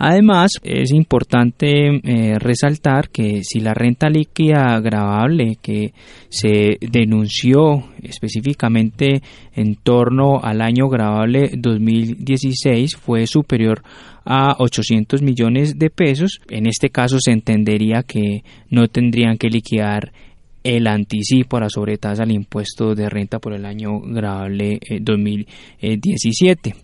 Además, 0.00 0.52
es 0.62 0.92
importante 0.92 1.88
eh, 1.88 2.38
resaltar 2.38 3.08
que 3.10 3.42
si 3.42 3.58
la 3.58 3.74
renta 3.74 4.08
líquida 4.08 4.76
agravable 4.76 5.58
que 5.60 5.92
se 6.28 6.78
denunció 6.80 7.84
específicamente 8.00 9.22
en 9.56 9.74
torno 9.74 10.40
al 10.40 10.60
año 10.60 10.88
gravable 10.88 11.50
2016 11.58 12.94
fue 12.96 13.26
superior 13.26 13.82
a 14.24 14.54
800 14.60 15.20
millones 15.20 15.76
de 15.76 15.90
pesos, 15.90 16.40
en 16.48 16.68
este 16.68 16.90
caso 16.90 17.18
se 17.18 17.32
entendería 17.32 18.04
que 18.04 18.44
no 18.70 18.86
tendrían 18.86 19.36
que 19.36 19.48
liquidar 19.48 20.12
el 20.62 20.86
anticipo 20.86 21.56
a 21.56 21.60
la 21.60 21.70
sobretasa 21.70 22.22
al 22.22 22.30
impuesto 22.30 22.94
de 22.94 23.08
renta 23.08 23.40
por 23.40 23.52
el 23.52 23.64
año 23.64 23.98
gravable 24.00 24.78
2017. 25.00 26.74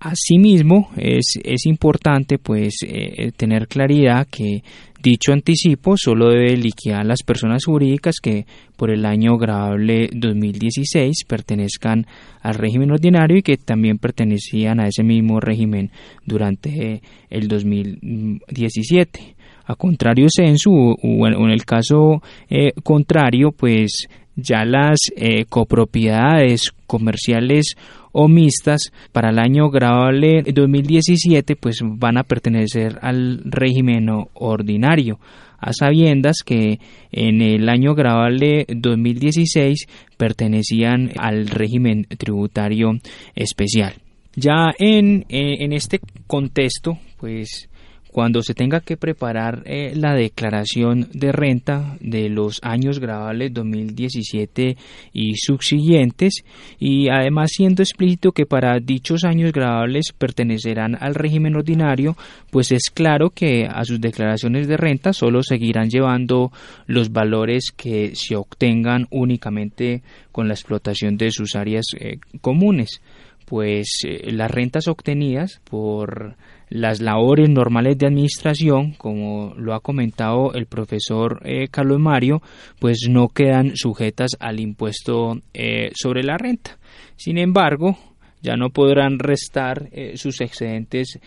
Eh, 0.00 0.08
Asimismo, 0.10 0.90
es, 0.96 1.38
es 1.42 1.66
importante 1.66 2.38
pues 2.38 2.76
eh, 2.86 3.32
tener 3.36 3.68
claridad 3.68 4.26
que 4.30 4.62
dicho 5.02 5.32
anticipo 5.32 5.96
solo 5.96 6.30
debe 6.30 6.56
liquidar 6.56 7.04
las 7.06 7.22
personas 7.22 7.64
jurídicas 7.64 8.16
que 8.22 8.46
por 8.76 8.90
el 8.90 9.04
año 9.06 9.36
grabable 9.38 10.08
2016 10.12 11.24
pertenezcan 11.26 12.06
al 12.42 12.54
régimen 12.54 12.90
ordinario 12.90 13.38
y 13.38 13.42
que 13.42 13.56
también 13.56 13.98
pertenecían 13.98 14.80
a 14.80 14.88
ese 14.88 15.02
mismo 15.02 15.40
régimen 15.40 15.90
durante 16.24 17.02
el 17.28 17.48
2017. 17.48 19.36
A 19.66 19.76
contrario 19.76 20.26
censo 20.34 20.70
o 20.70 21.26
en 21.26 21.50
el 21.50 21.64
caso 21.64 22.22
eh, 22.48 22.72
contrario, 22.82 23.52
pues 23.52 24.08
ya 24.42 24.64
las 24.64 24.98
eh, 25.16 25.44
copropiedades 25.48 26.72
comerciales 26.86 27.76
o 28.12 28.28
mixtas 28.28 28.92
para 29.12 29.30
el 29.30 29.38
año 29.38 29.70
grabable 29.70 30.42
2017 30.42 31.56
pues 31.56 31.78
van 31.82 32.18
a 32.18 32.24
pertenecer 32.24 32.98
al 33.02 33.42
régimen 33.44 34.08
ordinario 34.34 35.18
a 35.60 35.72
sabiendas 35.72 36.38
que 36.44 36.80
en 37.12 37.42
el 37.42 37.68
año 37.68 37.94
grabable 37.94 38.66
2016 38.68 39.86
pertenecían 40.16 41.12
al 41.18 41.46
régimen 41.48 42.06
tributario 42.18 42.92
especial. 43.34 43.94
Ya 44.34 44.70
en, 44.78 45.26
eh, 45.28 45.56
en 45.60 45.72
este 45.72 46.00
contexto, 46.26 46.98
pues 47.18 47.69
cuando 48.12 48.42
se 48.42 48.54
tenga 48.54 48.80
que 48.80 48.96
preparar 48.96 49.62
eh, 49.66 49.92
la 49.94 50.14
declaración 50.14 51.08
de 51.12 51.32
renta 51.32 51.96
de 52.00 52.28
los 52.28 52.58
años 52.62 52.98
grabables 52.98 53.52
2017 53.54 54.76
y 55.12 55.36
subsiguientes 55.36 56.44
y 56.78 57.08
además 57.08 57.50
siendo 57.52 57.82
explícito 57.82 58.32
que 58.32 58.46
para 58.46 58.78
dichos 58.80 59.24
años 59.24 59.52
grabables 59.52 60.12
pertenecerán 60.16 60.96
al 61.00 61.14
régimen 61.14 61.56
ordinario 61.56 62.16
pues 62.50 62.72
es 62.72 62.90
claro 62.92 63.30
que 63.30 63.66
a 63.66 63.84
sus 63.84 64.00
declaraciones 64.00 64.66
de 64.66 64.76
renta 64.76 65.12
solo 65.12 65.42
seguirán 65.42 65.88
llevando 65.88 66.50
los 66.86 67.12
valores 67.12 67.70
que 67.76 68.14
se 68.14 68.34
obtengan 68.34 69.06
únicamente 69.10 70.02
con 70.32 70.48
la 70.48 70.54
explotación 70.54 71.16
de 71.16 71.30
sus 71.30 71.54
áreas 71.54 71.84
eh, 71.98 72.18
comunes 72.40 73.00
pues 73.50 74.04
eh, 74.06 74.30
las 74.30 74.48
rentas 74.48 74.86
obtenidas 74.86 75.60
por 75.68 76.36
las 76.68 77.00
labores 77.00 77.50
normales 77.50 77.98
de 77.98 78.06
administración, 78.06 78.92
como 78.92 79.54
lo 79.56 79.74
ha 79.74 79.80
comentado 79.80 80.54
el 80.54 80.66
profesor 80.66 81.40
eh, 81.44 81.66
Carlos 81.68 81.98
Mario, 81.98 82.42
pues 82.78 83.08
no 83.10 83.26
quedan 83.28 83.76
sujetas 83.76 84.36
al 84.38 84.60
impuesto 84.60 85.40
eh, 85.52 85.90
sobre 85.94 86.22
la 86.22 86.38
renta. 86.38 86.78
Sin 87.16 87.38
embargo, 87.38 87.98
ya 88.40 88.54
no 88.54 88.70
podrán 88.70 89.18
restar 89.18 89.88
eh, 89.90 90.16
sus 90.16 90.40
excedentes 90.40 91.18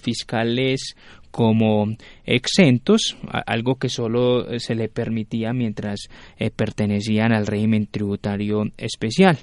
fiscales 0.00 0.94
como 1.32 1.96
exentos, 2.24 3.16
algo 3.46 3.74
que 3.74 3.88
solo 3.88 4.60
se 4.60 4.76
le 4.76 4.88
permitía 4.88 5.52
mientras 5.52 6.08
pertenecían 6.54 7.32
al 7.32 7.46
régimen 7.46 7.88
tributario 7.90 8.66
especial. 8.76 9.38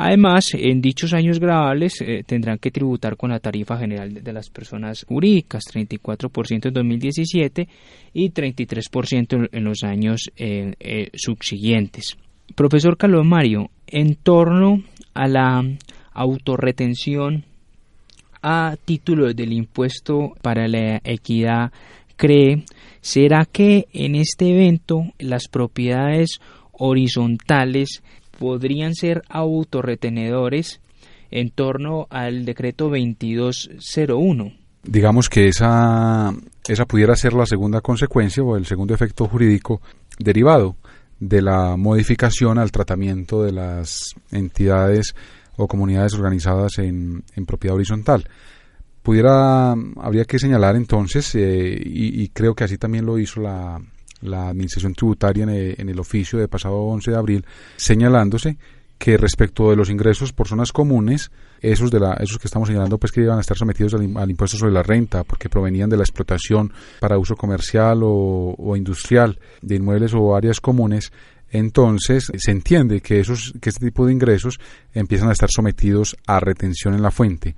Además, 0.00 0.54
en 0.54 0.80
dichos 0.80 1.12
años 1.12 1.40
grabables 1.40 2.00
eh, 2.00 2.22
tendrán 2.24 2.58
que 2.58 2.70
tributar 2.70 3.16
con 3.16 3.30
la 3.30 3.40
tarifa 3.40 3.76
general 3.76 4.14
de, 4.14 4.32
las 4.32 4.48
personas 4.48 5.04
jurídicas, 5.08 5.64
34% 5.74 6.66
en 6.66 6.72
2017 6.72 7.68
y 8.12 8.30
33% 8.30 9.48
en 9.50 9.64
los 9.64 9.82
años 9.82 10.30
eh, 10.36 10.72
eh, 10.78 11.10
subsiguientes. 11.14 12.16
Profesor 12.54 12.96
Carlos 12.96 13.26
Mario, 13.26 13.70
en 13.88 14.14
torno 14.14 14.84
a 15.14 15.26
la 15.26 15.64
autorretención 16.12 17.44
a 18.42 18.76
título 18.84 19.32
del 19.32 19.52
impuesto 19.52 20.34
para 20.42 20.68
la 20.68 21.00
equidad 21.04 21.72
cree, 22.16 22.64
¿será 23.00 23.44
que 23.44 23.86
en 23.92 24.14
este 24.14 24.50
evento 24.50 25.02
las 25.18 25.48
propiedades 25.48 26.40
horizontales 26.72 28.02
podrían 28.38 28.94
ser 28.94 29.22
autorretenedores 29.28 30.80
en 31.30 31.50
torno 31.50 32.06
al 32.10 32.44
decreto 32.44 32.84
2201. 32.88 34.52
Digamos 34.84 35.28
que 35.28 35.48
esa, 35.48 36.32
esa 36.66 36.86
pudiera 36.86 37.14
ser 37.16 37.34
la 37.34 37.46
segunda 37.46 37.80
consecuencia 37.80 38.42
o 38.42 38.56
el 38.56 38.64
segundo 38.64 38.94
efecto 38.94 39.26
jurídico 39.26 39.82
derivado 40.18 40.76
de 41.20 41.42
la 41.42 41.76
modificación 41.76 42.58
al 42.58 42.70
tratamiento 42.70 43.42
de 43.42 43.52
las 43.52 44.14
entidades 44.30 45.14
o 45.58 45.66
comunidades 45.66 46.14
organizadas 46.14 46.78
en, 46.78 47.24
en 47.34 47.44
propiedad 47.44 47.76
horizontal. 47.76 48.24
Pudiera, 49.02 49.72
habría 49.96 50.24
que 50.24 50.38
señalar 50.38 50.76
entonces, 50.76 51.34
eh, 51.34 51.82
y, 51.84 52.28
creo 52.28 52.54
que 52.54 52.64
así 52.64 52.78
también 52.78 53.04
lo 53.04 53.18
hizo 53.18 53.40
la, 53.40 53.80
la 54.20 54.48
Administración 54.48 54.94
Tributaria 54.94 55.44
en 55.44 55.88
el, 55.88 55.98
oficio 55.98 56.38
de 56.38 56.46
pasado 56.46 56.76
11 56.76 57.10
de 57.10 57.16
abril, 57.16 57.46
señalándose 57.76 58.56
que 58.98 59.16
respecto 59.16 59.70
de 59.70 59.76
los 59.76 59.90
ingresos 59.90 60.32
por 60.32 60.48
zonas 60.48 60.72
comunes, 60.72 61.30
esos 61.60 61.90
de 61.90 62.00
la, 62.00 62.14
esos 62.14 62.38
que 62.38 62.48
estamos 62.48 62.68
señalando 62.68 62.98
pues 62.98 63.12
que 63.12 63.22
iban 63.22 63.38
a 63.38 63.40
estar 63.40 63.56
sometidos 63.56 63.94
al, 63.94 64.30
impuesto 64.30 64.56
sobre 64.56 64.72
la 64.72 64.82
renta 64.82 65.24
porque 65.24 65.48
provenían 65.48 65.88
de 65.88 65.96
la 65.96 66.02
explotación 66.02 66.72
para 67.00 67.18
uso 67.18 67.34
comercial 67.36 68.00
o, 68.02 68.76
industrial 68.76 69.38
de 69.62 69.76
inmuebles 69.76 70.14
o 70.14 70.36
áreas 70.36 70.60
comunes 70.60 71.12
entonces 71.50 72.30
se 72.36 72.50
entiende 72.50 73.00
que 73.00 73.20
esos 73.20 73.54
que 73.60 73.70
este 73.70 73.86
tipo 73.86 74.06
de 74.06 74.12
ingresos 74.12 74.58
empiezan 74.92 75.28
a 75.28 75.32
estar 75.32 75.50
sometidos 75.50 76.16
a 76.26 76.40
retención 76.40 76.94
en 76.94 77.02
la 77.02 77.10
fuente 77.10 77.54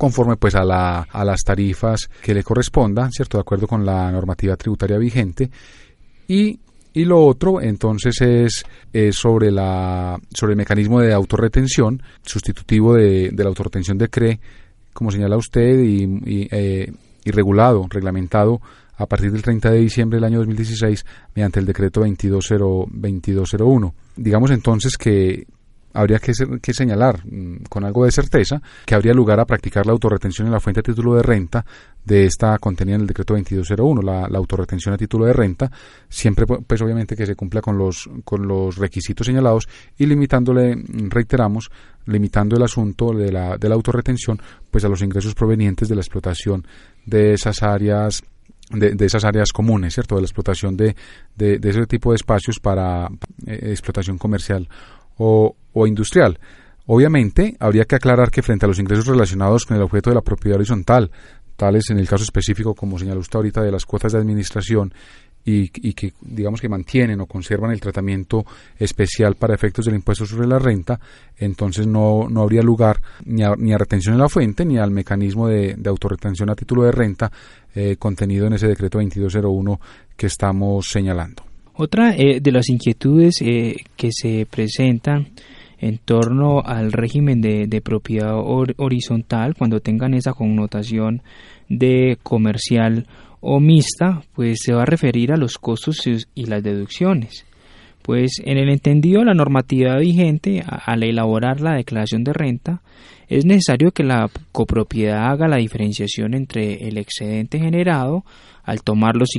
conforme 0.00 0.36
pues 0.36 0.54
a, 0.54 0.64
la, 0.64 1.02
a 1.02 1.24
las 1.26 1.42
tarifas 1.42 2.08
que 2.22 2.32
le 2.32 2.42
correspondan, 2.42 3.12
¿cierto? 3.12 3.36
De 3.36 3.42
acuerdo 3.42 3.66
con 3.66 3.84
la 3.84 4.10
normativa 4.10 4.56
tributaria 4.56 4.96
vigente. 4.96 5.50
Y, 6.26 6.58
y 6.94 7.04
lo 7.04 7.22
otro, 7.22 7.60
entonces, 7.60 8.16
es, 8.22 9.14
sobre, 9.14 9.50
la, 9.50 10.18
sobre 10.32 10.52
el 10.52 10.56
mecanismo 10.56 11.00
de 11.00 11.12
autorretención, 11.12 12.02
sustitutivo 12.22 12.94
de, 12.94 13.28
de 13.30 13.42
la 13.44 13.50
autorretención 13.50 13.98
de 13.98 14.08
CRE, 14.08 14.40
como 14.94 15.10
señala 15.10 15.36
usted, 15.36 15.78
y, 15.80 16.04
y, 16.24 16.48
eh, 16.50 16.90
y 17.22 17.30
regulado, 17.30 17.86
reglamentado 17.90 18.62
a 19.00 19.06
partir 19.06 19.32
del 19.32 19.42
30 19.42 19.70
de 19.70 19.78
diciembre 19.78 20.18
del 20.18 20.24
año 20.24 20.38
2016 20.38 21.06
mediante 21.34 21.58
el 21.58 21.64
decreto 21.64 22.00
2201. 22.00 23.94
Digamos 24.16 24.50
entonces 24.50 24.98
que 24.98 25.46
habría 25.94 26.18
que, 26.18 26.32
que, 26.60 26.74
señalar 26.74 27.24
mm, 27.24 27.64
con 27.68 27.84
algo 27.84 28.04
de 28.04 28.12
certeza 28.12 28.60
que 28.84 28.94
habría 28.94 29.14
lugar 29.14 29.40
a 29.40 29.46
practicar 29.46 29.86
la 29.86 29.92
autorretención 29.92 30.46
en 30.46 30.52
la 30.52 30.60
fuente 30.60 30.80
a 30.80 30.82
título 30.82 31.14
de 31.14 31.22
renta 31.22 31.64
de 32.04 32.26
esta 32.26 32.58
contenida 32.58 32.96
en 32.96 33.00
el 33.02 33.06
decreto 33.06 33.32
2201, 33.34 34.02
la, 34.02 34.28
la 34.28 34.38
autorretención 34.38 34.94
a 34.94 34.98
título 34.98 35.24
de 35.24 35.32
renta, 35.32 35.70
siempre 36.08 36.46
pues 36.46 36.82
obviamente 36.82 37.16
que 37.16 37.26
se 37.26 37.34
cumpla 37.34 37.60
con 37.62 37.78
los, 37.78 38.08
con 38.24 38.46
los 38.46 38.76
requisitos 38.76 39.26
señalados 39.26 39.66
y 39.98 40.06
limitándole, 40.06 40.76
reiteramos, 41.08 41.70
limitando 42.06 42.56
el 42.56 42.62
asunto 42.62 43.12
de 43.12 43.32
la, 43.32 43.56
de 43.56 43.68
la 43.68 43.74
autorretención 43.74 44.40
pues 44.70 44.84
a 44.84 44.88
los 44.88 45.02
ingresos 45.02 45.34
provenientes 45.34 45.88
de 45.88 45.94
la 45.94 46.02
explotación 46.02 46.66
de 47.06 47.32
esas 47.32 47.62
áreas 47.62 48.22
de, 48.70 49.06
esas 49.06 49.24
áreas 49.24 49.52
comunes, 49.52 49.94
¿cierto? 49.94 50.14
De 50.14 50.22
la 50.22 50.26
explotación 50.26 50.76
de, 50.76 50.94
de, 51.36 51.58
de 51.58 51.70
ese 51.70 51.86
tipo 51.86 52.10
de 52.10 52.16
espacios 52.16 52.58
para 52.60 53.08
eh, 53.46 53.70
explotación 53.70 54.18
comercial 54.18 54.68
o, 55.18 55.56
o 55.72 55.86
industrial. 55.86 56.38
Obviamente, 56.86 57.56
habría 57.60 57.84
que 57.84 57.96
aclarar 57.96 58.30
que 58.30 58.42
frente 58.42 58.64
a 58.66 58.68
los 58.68 58.78
ingresos 58.78 59.06
relacionados 59.06 59.64
con 59.64 59.76
el 59.76 59.82
objeto 59.82 60.10
de 60.10 60.16
la 60.16 60.22
propiedad 60.22 60.56
horizontal, 60.56 61.10
tales 61.56 61.90
en 61.90 61.98
el 61.98 62.08
caso 62.08 62.24
específico, 62.24 62.74
como 62.74 62.98
señaló 62.98 63.20
usted 63.20 63.36
ahorita, 63.36 63.62
de 63.62 63.70
las 63.70 63.84
cuotas 63.84 64.12
de 64.12 64.18
administración 64.18 64.92
y, 65.50 65.92
que 65.92 66.12
digamos 66.20 66.60
que 66.60 66.68
mantienen 66.68 67.20
o 67.20 67.26
conservan 67.26 67.70
el 67.72 67.80
tratamiento 67.80 68.44
especial 68.78 69.34
para 69.34 69.54
efectos 69.54 69.84
del 69.84 69.94
impuesto 69.94 70.26
sobre 70.26 70.46
la 70.46 70.58
renta, 70.58 70.98
entonces 71.38 71.86
no, 71.86 72.28
no 72.28 72.42
habría 72.42 72.62
lugar 72.62 73.00
ni 73.24 73.42
a, 73.42 73.54
ni 73.56 73.72
a, 73.72 73.78
retención 73.78 74.14
en 74.14 74.20
la 74.20 74.28
fuente 74.28 74.64
ni 74.64 74.78
al 74.78 74.90
mecanismo 74.90 75.48
de, 75.48 75.74
de 75.74 75.90
autorretención 75.90 76.50
a 76.50 76.54
título 76.54 76.84
de 76.84 76.92
renta 76.92 77.30
eh, 77.74 77.96
contenido 77.98 78.46
en 78.46 78.54
ese 78.54 78.66
decreto 78.66 78.98
2201 78.98 79.80
que 80.16 80.26
estamos 80.26 80.88
señalando. 80.88 81.44
Otra 81.74 82.16
eh, 82.16 82.40
de 82.40 82.52
las 82.52 82.68
inquietudes 82.68 83.40
eh, 83.42 83.76
que 83.96 84.10
se 84.12 84.44
presentan 84.50 85.28
en 85.78 85.98
torno 85.98 86.60
al 86.60 86.92
régimen 86.92 87.40
de, 87.40 87.80
propiedad 87.80 88.34
horizontal, 88.36 89.54
cuando 89.56 89.80
tengan 89.80 90.12
esa 90.12 90.34
connotación 90.34 91.22
de 91.70 92.18
comercial 92.22 93.06
o 93.40 93.60
mixta, 93.60 94.22
pues 94.34 94.60
se 94.62 94.72
va 94.72 94.82
a 94.82 94.86
referir 94.86 95.32
a 95.32 95.36
los 95.36 95.58
costos 95.58 96.06
y 96.34 96.46
las 96.46 96.62
deducciones. 96.62 97.46
Pues 98.02 98.40
en 98.44 98.58
el 98.58 98.70
entendido 98.70 99.20
de 99.20 99.26
la 99.26 99.34
normativa 99.34 99.96
vigente, 99.98 100.64
al 100.66 101.02
elaborar 101.02 101.60
la 101.60 101.74
declaración 101.74 102.24
de 102.24 102.32
renta, 102.32 102.82
es 103.28 103.44
necesario 103.44 103.92
que 103.92 104.02
la 104.02 104.28
copropiedad 104.52 105.30
haga 105.30 105.48
la 105.48 105.58
diferenciación 105.58 106.34
entre 106.34 106.88
el 106.88 106.98
excedente 106.98 107.58
generado 107.58 108.24
al 108.70 108.84
tomar 108.84 109.16
los, 109.16 109.30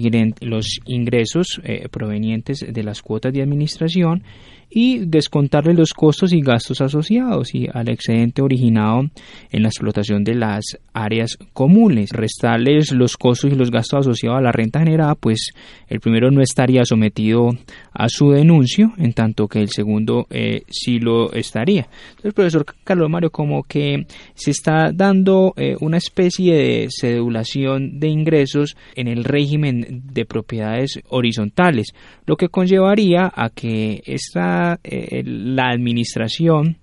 ingresos 0.86 1.62
eh, 1.64 1.88
provenientes 1.90 2.66
de 2.68 2.84
las 2.84 3.02
cuotas 3.02 3.32
de 3.32 3.42
administración 3.42 4.24
y 4.72 5.00
descontarle 5.00 5.74
los 5.74 5.94
costos 5.94 6.32
y 6.32 6.40
gastos 6.40 6.80
asociados 6.80 7.54
y 7.54 7.68
al 7.72 7.90
excedente 7.90 8.42
originado 8.42 9.10
en 9.52 9.64
la 9.64 9.68
explotación 9.68 10.24
de 10.24 10.36
las 10.36 10.64
áreas 10.94 11.38
comunes. 11.52 12.12
Restarles 12.12 12.94
los 12.94 13.18
costos 13.18 13.52
y 13.52 13.56
los 13.56 13.70
gastos 13.70 14.00
asociados 14.00 14.40
a 14.40 14.42
la 14.42 14.54
renta 14.54 14.80
generada, 14.80 15.16
pues 15.16 15.50
el 15.90 16.00
primero 16.00 16.32
no 16.32 16.42
estaría 16.42 16.86
sometido 16.86 17.50
a 17.94 18.08
su 18.08 18.32
denuncio, 18.32 18.94
en 18.98 19.12
tanto 19.12 19.50
que 19.50 19.60
el 19.60 19.70
segundo 19.70 20.26
eh, 20.30 20.64
sí 20.70 21.00
lo 21.00 21.34
estaría. 21.34 21.90
Entonces, 22.12 22.34
profesor 22.34 22.66
Carlos 22.86 23.10
Mario, 23.10 23.30
como 23.30 23.64
que 23.64 24.06
se 24.36 24.52
está 24.52 24.92
dando 24.94 25.54
eh, 25.58 25.76
una 25.82 25.98
especie 25.98 26.56
de 26.56 26.88
cedulación 26.90 28.00
de 28.00 28.08
ingresos 28.08 28.78
en 28.96 29.10
el 29.10 29.21
régimen 29.24 30.04
de 30.12 30.26
propiedades 30.26 31.00
horizontales, 31.10 31.88
lo 32.26 32.36
que 32.36 32.50
conllevaría 32.50 33.32
a 33.34 33.50
que 33.50 34.02
esta 34.06 34.80
eh, 34.84 35.24
la 35.26 35.70
administración 35.70 36.78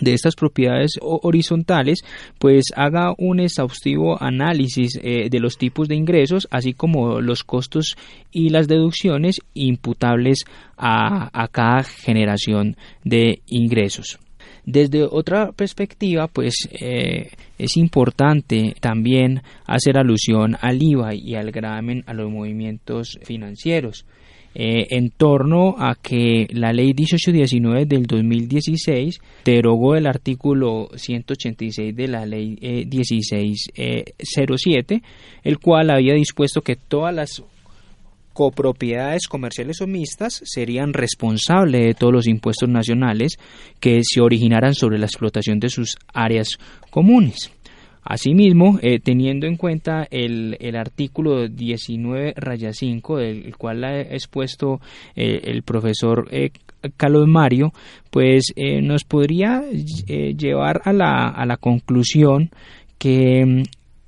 de 0.00 0.12
estas 0.12 0.34
propiedades 0.34 0.92
horizontales, 1.00 2.04
pues 2.38 2.66
haga 2.74 3.14
un 3.16 3.40
exhaustivo 3.40 4.22
análisis 4.22 4.98
eh, 5.02 5.28
de 5.30 5.40
los 5.40 5.56
tipos 5.56 5.88
de 5.88 5.96
ingresos, 5.96 6.46
así 6.50 6.74
como 6.74 7.20
los 7.20 7.44
costos 7.44 7.96
y 8.30 8.50
las 8.50 8.68
deducciones 8.68 9.40
imputables 9.54 10.44
a, 10.76 11.48
cada 11.50 11.82
generación 11.82 12.76
de 13.04 13.40
ingresos. 13.46 14.18
Desde 14.66 15.04
otra 15.04 15.52
perspectiva, 15.52 16.26
pues 16.26 16.68
eh, 16.72 17.30
es 17.56 17.76
importante 17.76 18.74
también 18.80 19.42
hacer 19.64 19.96
alusión 19.96 20.56
al 20.60 20.82
IVA 20.82 21.14
y 21.14 21.36
al 21.36 21.52
gravamen 21.52 22.02
a 22.06 22.14
los 22.14 22.28
movimientos 22.28 23.16
financieros. 23.22 24.04
Eh, 24.58 24.96
en 24.96 25.10
torno 25.10 25.76
a 25.78 25.94
que 25.94 26.48
la 26.50 26.72
ley 26.72 26.94
1819 26.94 27.84
del 27.84 28.06
2016 28.06 29.20
derogó 29.44 29.94
el 29.94 30.06
artículo 30.06 30.88
186 30.96 31.94
de 31.94 32.08
la 32.08 32.26
ley 32.26 32.58
1607, 32.90 34.94
eh, 34.94 35.02
el 35.44 35.58
cual 35.58 35.90
había 35.90 36.14
dispuesto 36.14 36.62
que 36.62 36.74
todas 36.74 37.14
las 37.14 37.44
copropiedades 38.36 39.28
comerciales 39.28 39.80
o 39.80 39.86
mixtas 39.86 40.42
serían 40.44 40.92
responsables 40.92 41.86
de 41.86 41.94
todos 41.94 42.12
los 42.12 42.26
impuestos 42.26 42.68
nacionales 42.68 43.38
que 43.80 44.00
se 44.02 44.20
originaran 44.20 44.74
sobre 44.74 44.98
la 44.98 45.06
explotación 45.06 45.58
de 45.58 45.70
sus 45.70 45.96
áreas 46.12 46.48
comunes. 46.90 47.50
Asimismo, 48.02 48.78
eh, 48.82 49.00
teniendo 49.00 49.46
en 49.46 49.56
cuenta 49.56 50.06
el, 50.10 50.54
artículo 50.76 51.48
19 51.48 52.34
raya 52.36 52.74
5, 52.74 53.16
del 53.16 53.56
cual 53.56 53.82
ha 53.84 54.00
expuesto 54.02 54.82
eh, 55.16 55.40
el 55.44 55.62
profesor 55.62 56.28
eh, 56.30 56.50
Mario, 57.26 57.72
pues 58.10 58.52
nos 58.82 59.04
podría 59.04 59.64
llevar 59.70 60.82
a 60.84 60.92
la, 60.92 61.28
a 61.28 61.46
la 61.46 61.56
conclusión 61.56 62.50
que 62.98 63.44
mm, 63.44 63.62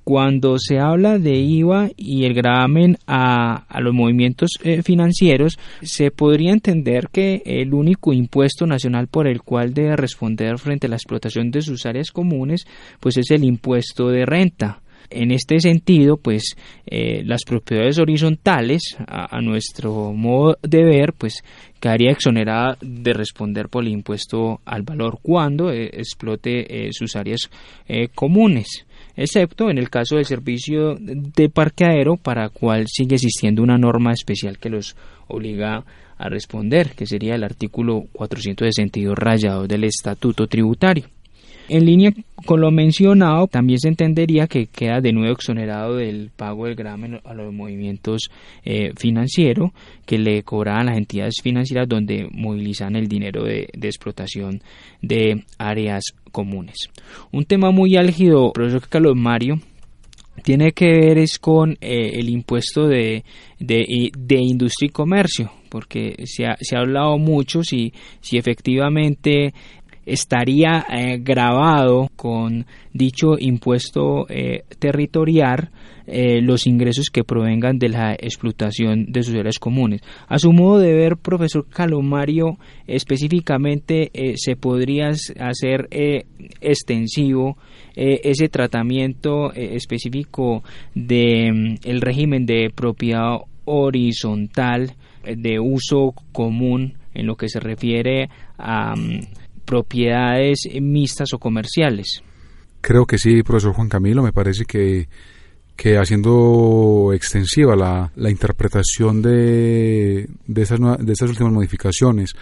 cuando 0.09 0.57
se 0.57 0.79
habla 0.79 1.19
de 1.19 1.35
IVA 1.35 1.91
y 1.95 2.25
el 2.25 2.33
gravamen 2.33 2.97
a, 3.05 3.67
los 3.79 3.93
movimientos 3.93 4.49
eh, 4.63 4.81
financieros, 4.81 5.59
se 5.83 6.09
podría 6.09 6.51
entender 6.51 7.09
que 7.11 7.43
el 7.45 7.75
único 7.75 8.11
impuesto 8.11 8.65
nacional 8.65 9.05
por 9.05 9.27
el 9.27 9.43
cual 9.43 9.71
debe 9.75 9.95
responder 9.95 10.57
frente 10.57 10.87
a 10.87 10.89
la 10.89 10.95
explotación 10.95 11.51
de 11.51 11.61
sus 11.61 11.85
áreas 11.85 12.09
comunes, 12.09 12.65
pues 12.99 13.17
es 13.17 13.29
el 13.29 13.43
impuesto 13.43 14.09
de 14.09 14.25
renta. 14.25 14.81
En 15.11 15.29
este 15.29 15.59
sentido, 15.59 16.17
pues 16.17 16.55
eh, 16.87 17.21
las 17.23 17.43
propiedades 17.43 17.99
horizontales, 17.99 18.97
a, 19.07 19.39
nuestro 19.41 20.11
modo 20.11 20.57
de 20.63 20.85
ver, 20.85 21.13
pues 21.13 21.43
quedaría 21.79 22.09
exonerada 22.09 22.79
de 22.81 23.13
responder 23.13 23.69
por 23.69 23.83
el 23.83 23.91
impuesto 23.91 24.59
al 24.65 24.81
valor 24.81 25.19
cuando 25.21 25.71
eh, 25.71 25.85
explote 25.93 26.89
sus 26.93 27.15
áreas 27.15 27.41
comunes 28.15 28.87
excepto 29.19 29.69
en 29.69 29.77
el 29.77 29.89
caso 29.89 30.15
del 30.15 30.25
servicio 30.25 30.95
de 30.97 31.49
parqueadero 31.49 32.15
para 32.15 32.49
cual 32.49 32.85
sigue 32.87 33.15
existiendo 33.15 33.61
una 33.61 33.77
norma 33.77 34.13
especial 34.13 34.57
que 34.57 34.69
los 34.69 34.95
obliga 35.27 35.83
a 36.17 36.29
responder, 36.29 36.91
que 36.91 37.05
sería 37.05 37.35
el 37.35 37.43
artículo 37.43 38.05
462 38.13 39.17
rayado 39.17 39.67
del 39.67 39.83
Estatuto 39.83 40.47
Tributario. 40.47 41.05
En 41.69 41.85
línea 41.85 42.11
con 42.45 42.61
lo 42.61 42.71
mencionado, 42.71 43.45
también 43.45 43.79
se 43.79 43.89
entendería 43.89 44.47
que 44.47 44.65
queda 44.65 45.01
de 45.01 45.13
nuevo 45.13 45.33
exonerado 45.33 45.95
del 45.97 46.31
pago 46.35 46.65
del 46.65 46.73
gravamen 46.73 47.19
a 47.23 47.35
los 47.35 47.53
movimientos 47.53 48.31
eh, 48.65 48.91
financieros 48.97 49.69
que 50.07 50.17
le 50.17 50.41
cobraban 50.41 50.87
las 50.87 50.97
entidades 50.97 51.35
financieras 51.43 51.87
donde 51.87 52.27
movilizan 52.31 52.95
el 52.95 53.07
dinero 53.07 53.43
de, 53.43 53.69
explotación 53.83 54.63
de 55.03 55.43
áreas 55.59 56.05
comunes. 56.31 56.89
Un 57.31 57.45
tema 57.45 57.69
muy 57.69 57.97
álgido, 57.97 58.51
profesor 58.51 58.87
Carlos 58.89 59.15
Mario, 59.15 59.59
tiene 60.43 60.71
que 60.71 60.87
ver 60.87 61.17
es 61.19 61.37
con 61.37 61.73
eh, 61.81 62.13
el 62.13 62.29
impuesto 62.29 62.87
de, 62.87 63.23
de, 63.59 63.85
industria 64.39 64.87
y 64.87 64.91
comercio, 64.91 65.51
porque 65.69 66.15
se 66.25 66.45
ha, 66.45 66.55
se 66.59 66.75
ha 66.75 66.79
hablado 66.79 67.17
mucho 67.19 67.61
si, 67.61 67.93
si 68.21 68.37
efectivamente 68.37 69.53
estaría 70.09 70.85
eh, 70.89 71.19
grabado 71.19 72.09
con 72.15 72.65
dicho 72.93 73.37
impuesto 73.37 74.25
eh, 74.29 74.63
territorial 74.79 75.69
eh, 76.07 76.41
los 76.41 76.65
ingresos 76.65 77.09
que 77.13 77.23
provengan 77.23 77.77
de 77.77 77.89
la 77.89 78.13
explotación 78.13 79.11
de 79.11 79.21
sus 79.21 79.35
áreas 79.35 79.59
comunes. 79.59 80.01
A 80.27 80.39
su 80.39 80.51
modo 80.51 80.79
de 80.79 80.93
ver, 80.93 81.17
profesor 81.17 81.67
Calomario, 81.69 82.57
específicamente 82.87 84.11
se 84.35 84.55
podría 84.55 85.09
hacer 85.09 85.87
extensivo 86.61 87.57
ese 87.95 88.49
tratamiento 88.49 89.53
específico 89.53 90.63
del 90.95 91.53
mm, 91.53 91.75
el 91.83 92.01
régimen 92.01 92.45
de 92.47 92.71
propiedad 92.73 93.37
horizontal 93.65 94.95
de 95.23 95.59
uso 95.59 96.15
común 96.31 96.95
en 97.13 97.27
lo 97.27 97.35
que 97.35 97.49
se 97.49 97.59
refiere 97.59 98.29
a 98.57 98.95
mm, 98.95 99.19
propiedades 99.69 100.67
mixtas 100.81 101.31
o 101.33 101.37
comerciales. 101.37 102.23
Creo 102.81 103.05
que 103.05 103.19
sí, 103.19 103.43
profesor 103.43 103.73
Juan 103.73 103.87
Camilo, 103.87 104.23
me 104.23 104.33
parece 104.33 104.65
que, 104.65 105.07
que 105.75 105.99
haciendo 105.99 107.11
extensiva 107.13 107.75
la, 107.75 108.11
la 108.15 108.31
interpretación 108.31 109.21
de, 109.21 110.27
de, 110.47 110.61
esas, 110.63 110.79
de 110.79 111.13
estas 111.13 111.29
últimas 111.29 111.53
modificaciones 111.53 112.33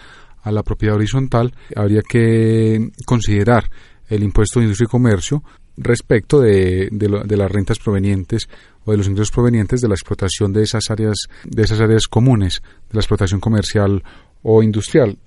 a 0.42 0.50
la 0.50 0.62
propiedad 0.62 0.96
horizontal, 0.96 1.52
habría 1.76 2.00
que 2.00 2.92
considerar 3.04 3.64
el 4.08 4.22
impuesto 4.22 4.60
de 4.60 4.64
industria 4.64 4.86
y 4.86 4.90
comercio 4.90 5.42
respecto 5.76 6.40
de, 6.40 6.88
de, 6.90 7.08
de, 7.26 7.36
las 7.36 7.52
rentas 7.52 7.78
provenientes 7.78 8.48
o 8.86 8.92
de 8.92 8.96
los 8.96 9.06
ingresos 9.06 9.30
provenientes 9.30 9.82
de 9.82 9.88
la 9.88 9.94
explotación 9.94 10.50
de 10.52 10.62
esas 10.62 10.90
áreas 10.90 11.28
de 11.44 11.62
esas 11.62 11.80
áreas 11.80 12.08
comunes 12.08 12.62
de 12.88 12.94
la 12.94 13.00
explotación 13.00 13.38
comercial 13.38 14.02
o 14.42 14.62
industrial 14.62 15.18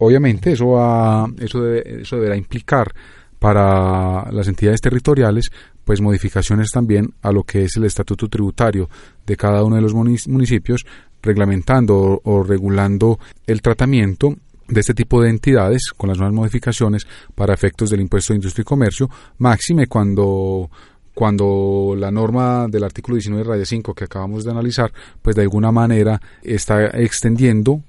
Obviamente 0.00 0.52
eso, 0.52 0.68
va, 0.68 1.26
eso, 1.38 1.74
eso 1.74 2.16
deberá 2.16 2.36
implicar 2.36 2.92
para 3.38 4.30
las 4.32 4.48
entidades 4.48 4.80
territoriales 4.80 5.50
pues 5.84 6.00
modificaciones 6.00 6.70
también 6.70 7.14
a 7.22 7.32
lo 7.32 7.42
que 7.42 7.64
es 7.64 7.76
el 7.76 7.84
estatuto 7.84 8.28
tributario 8.28 8.88
de 9.26 9.36
cada 9.36 9.64
uno 9.64 9.76
de 9.76 9.82
los 9.82 9.92
municipios, 9.92 10.86
reglamentando 11.22 12.20
o, 12.22 12.42
regulando 12.42 13.18
el 13.46 13.60
tratamiento 13.60 14.36
de 14.68 14.80
este 14.80 14.94
tipo 14.94 15.20
de 15.20 15.30
entidades 15.30 15.90
con 15.96 16.08
las 16.08 16.18
nuevas 16.18 16.34
modificaciones 16.34 17.06
para 17.34 17.54
efectos 17.54 17.90
del 17.90 18.02
impuesto 18.02 18.32
de 18.32 18.36
industria 18.36 18.62
y 18.62 18.64
comercio, 18.64 19.10
máxime 19.38 19.86
cuando 19.86 20.70
cuando 21.12 21.94
la 21.98 22.10
norma 22.10 22.66
del 22.68 22.84
artículo 22.84 23.16
19 23.16 23.44
raya 23.44 23.64
5 23.64 23.92
que 23.94 24.04
acabamos 24.04 24.44
de 24.44 24.52
analizar, 24.52 24.92
pues 25.20 25.34
de 25.34 25.42
alguna 25.42 25.72
manera 25.72 26.20
está 26.42 26.86
extendiendo 26.86 27.82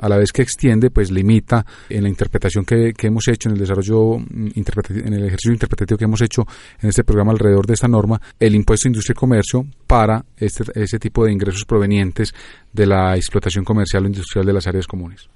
a 0.00 0.08
la 0.08 0.16
vez 0.16 0.32
que 0.32 0.42
extiende, 0.42 0.90
pues 0.90 1.10
limita 1.10 1.64
en 1.88 2.02
la 2.02 2.08
interpretación 2.08 2.64
que, 2.64 2.92
hemos 3.02 3.28
hecho, 3.28 3.48
en 3.48 3.54
el 3.54 3.60
desarrollo, 3.60 4.18
mm, 4.18 4.48
en 4.56 5.14
el 5.14 5.26
ejercicio 5.26 5.52
interpretativo 5.52 5.98
que 5.98 6.04
hemos 6.04 6.22
hecho 6.22 6.46
en 6.80 6.88
este 6.88 7.04
programa 7.04 7.32
alrededor 7.32 7.66
de 7.66 7.74
esta 7.74 7.88
norma, 7.88 8.20
el 8.38 8.54
impuesto 8.54 8.84
de 8.84 8.90
industria 8.90 9.12
y 9.12 9.20
comercio 9.20 9.66
para 9.86 10.24
este, 10.36 10.64
ese 10.74 10.98
tipo 10.98 11.24
de 11.24 11.32
ingresos 11.32 11.64
provenientes 11.64 12.34
de 12.72 12.86
la 12.86 13.16
explotación 13.16 13.64
comercial 13.64 14.04
o 14.04 14.06
industrial 14.06 14.46
de 14.46 14.52
las 14.52 14.66
áreas 14.66 14.86
comunes. 14.86 15.28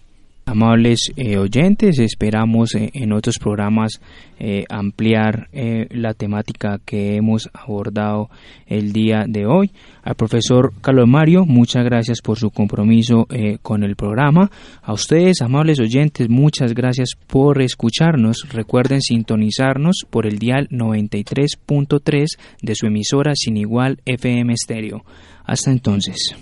Amables 0.46 1.10
eh, 1.16 1.38
oyentes, 1.38 1.98
esperamos 1.98 2.74
eh, 2.74 2.90
en 2.92 3.12
otros 3.12 3.38
programas 3.38 4.00
eh, 4.38 4.64
ampliar 4.68 5.48
la 5.52 6.12
temática 6.12 6.80
que 6.84 7.16
hemos 7.16 7.48
abordado 7.52 8.28
el 8.66 8.92
día 8.92 9.24
de 9.26 9.46
hoy. 9.46 9.70
Al 10.02 10.16
profesor 10.16 10.74
Carlos 10.82 11.08
Mario, 11.08 11.46
muchas 11.46 11.84
gracias 11.84 12.20
por 12.20 12.38
su 12.38 12.50
compromiso 12.50 13.26
con 13.62 13.84
el 13.84 13.96
programa. 13.96 14.50
A 14.82 14.92
ustedes, 14.92 15.40
amables 15.40 15.80
oyentes, 15.80 16.28
muchas 16.28 16.74
gracias 16.74 17.10
por 17.26 17.62
escucharnos. 17.62 18.46
Recuerden 18.52 19.00
sintonizarnos 19.00 20.04
por 20.10 20.26
el 20.26 20.38
dial 20.38 20.68
93.3 20.70 22.26
de 22.60 22.74
su 22.74 22.86
emisora 22.86 23.32
sin 23.34 23.56
igual 23.56 24.00
FM 24.04 24.54
Stereo. 24.56 25.04
Hasta 25.44 25.70
entonces. 25.70 26.36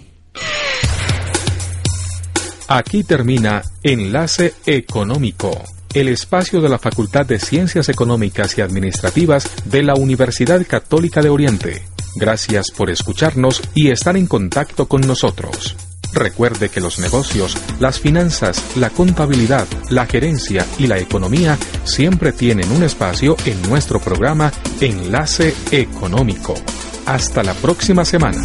Aquí 2.68 3.04
termina 3.04 3.62
Enlace 3.82 4.54
Económico, 4.64 5.50
el 5.94 6.08
espacio 6.08 6.60
de 6.60 6.68
la 6.68 6.78
Facultad 6.78 7.26
de 7.26 7.38
Ciencias 7.38 7.88
Económicas 7.88 8.56
y 8.56 8.60
Administrativas 8.60 9.50
de 9.64 9.82
la 9.82 9.94
Universidad 9.94 10.64
Católica 10.66 11.20
de 11.20 11.28
Oriente. 11.28 11.82
Gracias 12.16 12.70
por 12.70 12.90
escucharnos 12.90 13.62
y 13.74 13.90
estar 13.90 14.16
en 14.16 14.26
contacto 14.26 14.86
con 14.86 15.00
nosotros. 15.02 15.76
Recuerde 16.12 16.68
que 16.68 16.80
los 16.80 16.98
negocios, 16.98 17.56
las 17.80 17.98
finanzas, 17.98 18.76
la 18.76 18.90
contabilidad, 18.90 19.66
la 19.88 20.06
gerencia 20.06 20.66
y 20.78 20.86
la 20.86 20.98
economía 20.98 21.56
siempre 21.84 22.32
tienen 22.32 22.70
un 22.70 22.82
espacio 22.82 23.36
en 23.46 23.60
nuestro 23.62 23.98
programa 23.98 24.52
Enlace 24.80 25.54
Económico. 25.70 26.54
Hasta 27.06 27.42
la 27.42 27.54
próxima 27.54 28.04
semana. 28.04 28.42